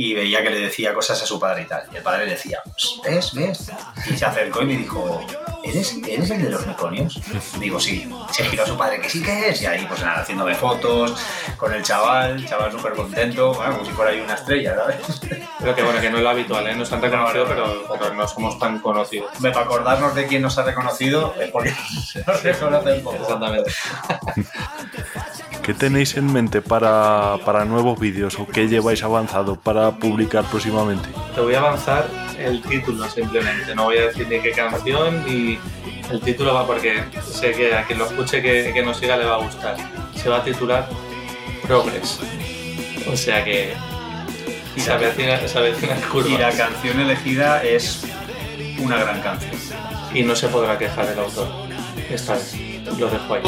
y 0.00 0.14
veía 0.14 0.44
que 0.44 0.50
le 0.50 0.60
decía 0.60 0.94
cosas 0.94 1.20
a 1.20 1.26
su 1.26 1.40
padre 1.40 1.62
y 1.62 1.64
tal. 1.64 1.82
Y 1.92 1.96
el 1.96 2.04
padre 2.04 2.24
le 2.24 2.30
decía, 2.30 2.62
¿ves? 3.02 3.32
¿Ves? 3.34 3.72
Y 4.08 4.16
se 4.16 4.24
acercó 4.24 4.62
y 4.62 4.66
me 4.66 4.76
dijo, 4.76 5.26
¿eres, 5.64 5.96
¿eres 6.06 6.30
el 6.30 6.40
de 6.40 6.50
los 6.50 6.64
meconios? 6.64 7.20
Digo, 7.58 7.80
sí. 7.80 8.08
Se 8.30 8.44
giró 8.44 8.62
a 8.62 8.66
su 8.68 8.78
padre, 8.78 9.00
que 9.00 9.10
sí 9.10 9.20
que 9.20 9.48
es. 9.48 9.60
Y 9.60 9.66
ahí, 9.66 9.84
pues 9.88 10.00
nada, 10.00 10.20
haciéndome 10.20 10.54
fotos 10.54 11.18
con 11.56 11.74
el 11.74 11.82
chaval, 11.82 12.36
el 12.36 12.48
chaval 12.48 12.70
súper 12.70 12.92
contento, 12.92 13.52
bueno, 13.54 13.72
como 13.72 13.84
si 13.84 13.90
fuera 13.90 14.12
ahí 14.12 14.20
una 14.20 14.34
estrella, 14.34 14.76
¿sabes? 14.76 15.20
Pero 15.58 15.74
que 15.74 15.82
bueno, 15.82 16.00
que 16.00 16.10
no 16.10 16.18
es 16.18 16.22
lo 16.22 16.30
habitual, 16.30 16.68
¿eh? 16.68 16.76
Nos 16.76 16.92
han 16.92 17.02
reconocido, 17.02 17.48
No, 17.48 17.50
no, 17.50 17.56
pero, 17.56 17.98
pero 17.98 18.14
no 18.14 18.28
somos 18.28 18.56
tan 18.60 18.78
conocidos. 18.78 19.32
Hombre, 19.34 19.50
Para 19.50 19.66
acordarnos 19.66 20.14
de 20.14 20.28
quién 20.28 20.42
nos 20.42 20.56
ha 20.58 20.62
reconocido, 20.62 21.34
es 21.40 21.50
porque 21.50 21.74
nos 22.26 22.42
reconoce 22.44 22.92
un 22.92 23.02
poco. 23.02 23.16
Exactamente. 23.16 23.72
¿Qué 25.68 25.74
tenéis 25.74 26.16
en 26.16 26.32
mente 26.32 26.62
para, 26.62 27.36
para 27.44 27.66
nuevos 27.66 28.00
vídeos 28.00 28.38
o 28.38 28.46
qué 28.46 28.68
lleváis 28.68 29.02
avanzado 29.02 29.54
para 29.54 29.90
publicar 29.90 30.42
próximamente? 30.44 31.10
Te 31.34 31.42
voy 31.42 31.52
a 31.56 31.58
avanzar 31.58 32.08
el 32.38 32.62
título 32.62 33.06
simplemente. 33.10 33.74
No 33.74 33.84
voy 33.84 33.98
a 33.98 34.06
decir 34.06 34.26
ni 34.28 34.40
qué 34.40 34.52
canción 34.52 35.22
ni, 35.26 35.58
El 36.10 36.22
título 36.22 36.54
va 36.54 36.66
porque 36.66 37.04
sé 37.22 37.52
que 37.52 37.74
a 37.74 37.84
quien 37.84 37.98
lo 37.98 38.06
escuche 38.06 38.40
que, 38.40 38.70
que 38.72 38.82
nos 38.82 38.96
siga 38.96 39.18
le 39.18 39.26
va 39.26 39.34
a 39.34 39.44
gustar. 39.44 39.76
Se 40.14 40.30
va 40.30 40.38
a 40.38 40.42
titular 40.42 40.88
Progress. 41.66 42.18
O 43.06 43.14
sea 43.14 43.44
que 43.44 43.74
se 44.78 44.90
avecina, 44.90 45.46
se 45.46 45.58
avecina 45.58 45.96
curvas. 46.10 46.30
Y 46.30 46.38
la 46.38 46.50
canción 46.50 46.98
elegida 46.98 47.62
es 47.62 48.06
una 48.78 48.96
gran 48.96 49.20
canción. 49.20 49.52
Y 50.14 50.22
no 50.22 50.34
se 50.34 50.48
podrá 50.48 50.78
quejar 50.78 51.08
el 51.10 51.18
autor. 51.18 51.46
Esta 52.08 52.36
vez. 52.36 52.67
Lo 52.98 53.08
dejo 53.08 53.34
ahí. 53.34 53.42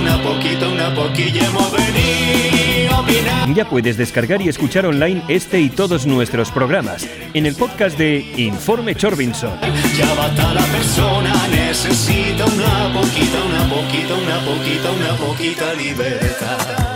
una 0.00 0.22
poquita, 0.22 0.68
una 0.68 0.94
poquilla 0.94 1.46
hemos 1.46 1.72
venido 1.72 2.94
a 2.94 3.00
opinar. 3.00 3.54
Ya 3.54 3.68
puedes 3.68 3.96
descargar 3.96 4.40
y 4.42 4.48
escuchar 4.48 4.86
online 4.86 5.22
este 5.28 5.60
y 5.60 5.70
todos 5.70 6.06
nuestros 6.06 6.50
programas 6.50 7.08
en 7.34 7.46
el 7.46 7.54
podcast 7.54 7.98
de 7.98 8.20
Informe 8.36 8.94
Chorbinson. 8.94 9.58
Ya 9.96 10.14
basta 10.14 10.54
la 10.54 10.64
persona, 10.66 11.32
necesita 11.48 12.44
una 12.44 12.92
poquita, 12.92 13.44
una 13.44 13.68
poquita, 13.68 14.14
una 14.14 14.40
poquita, 14.44 14.90
una 14.90 15.16
poquita 15.16 15.74
libertad. 15.74 16.93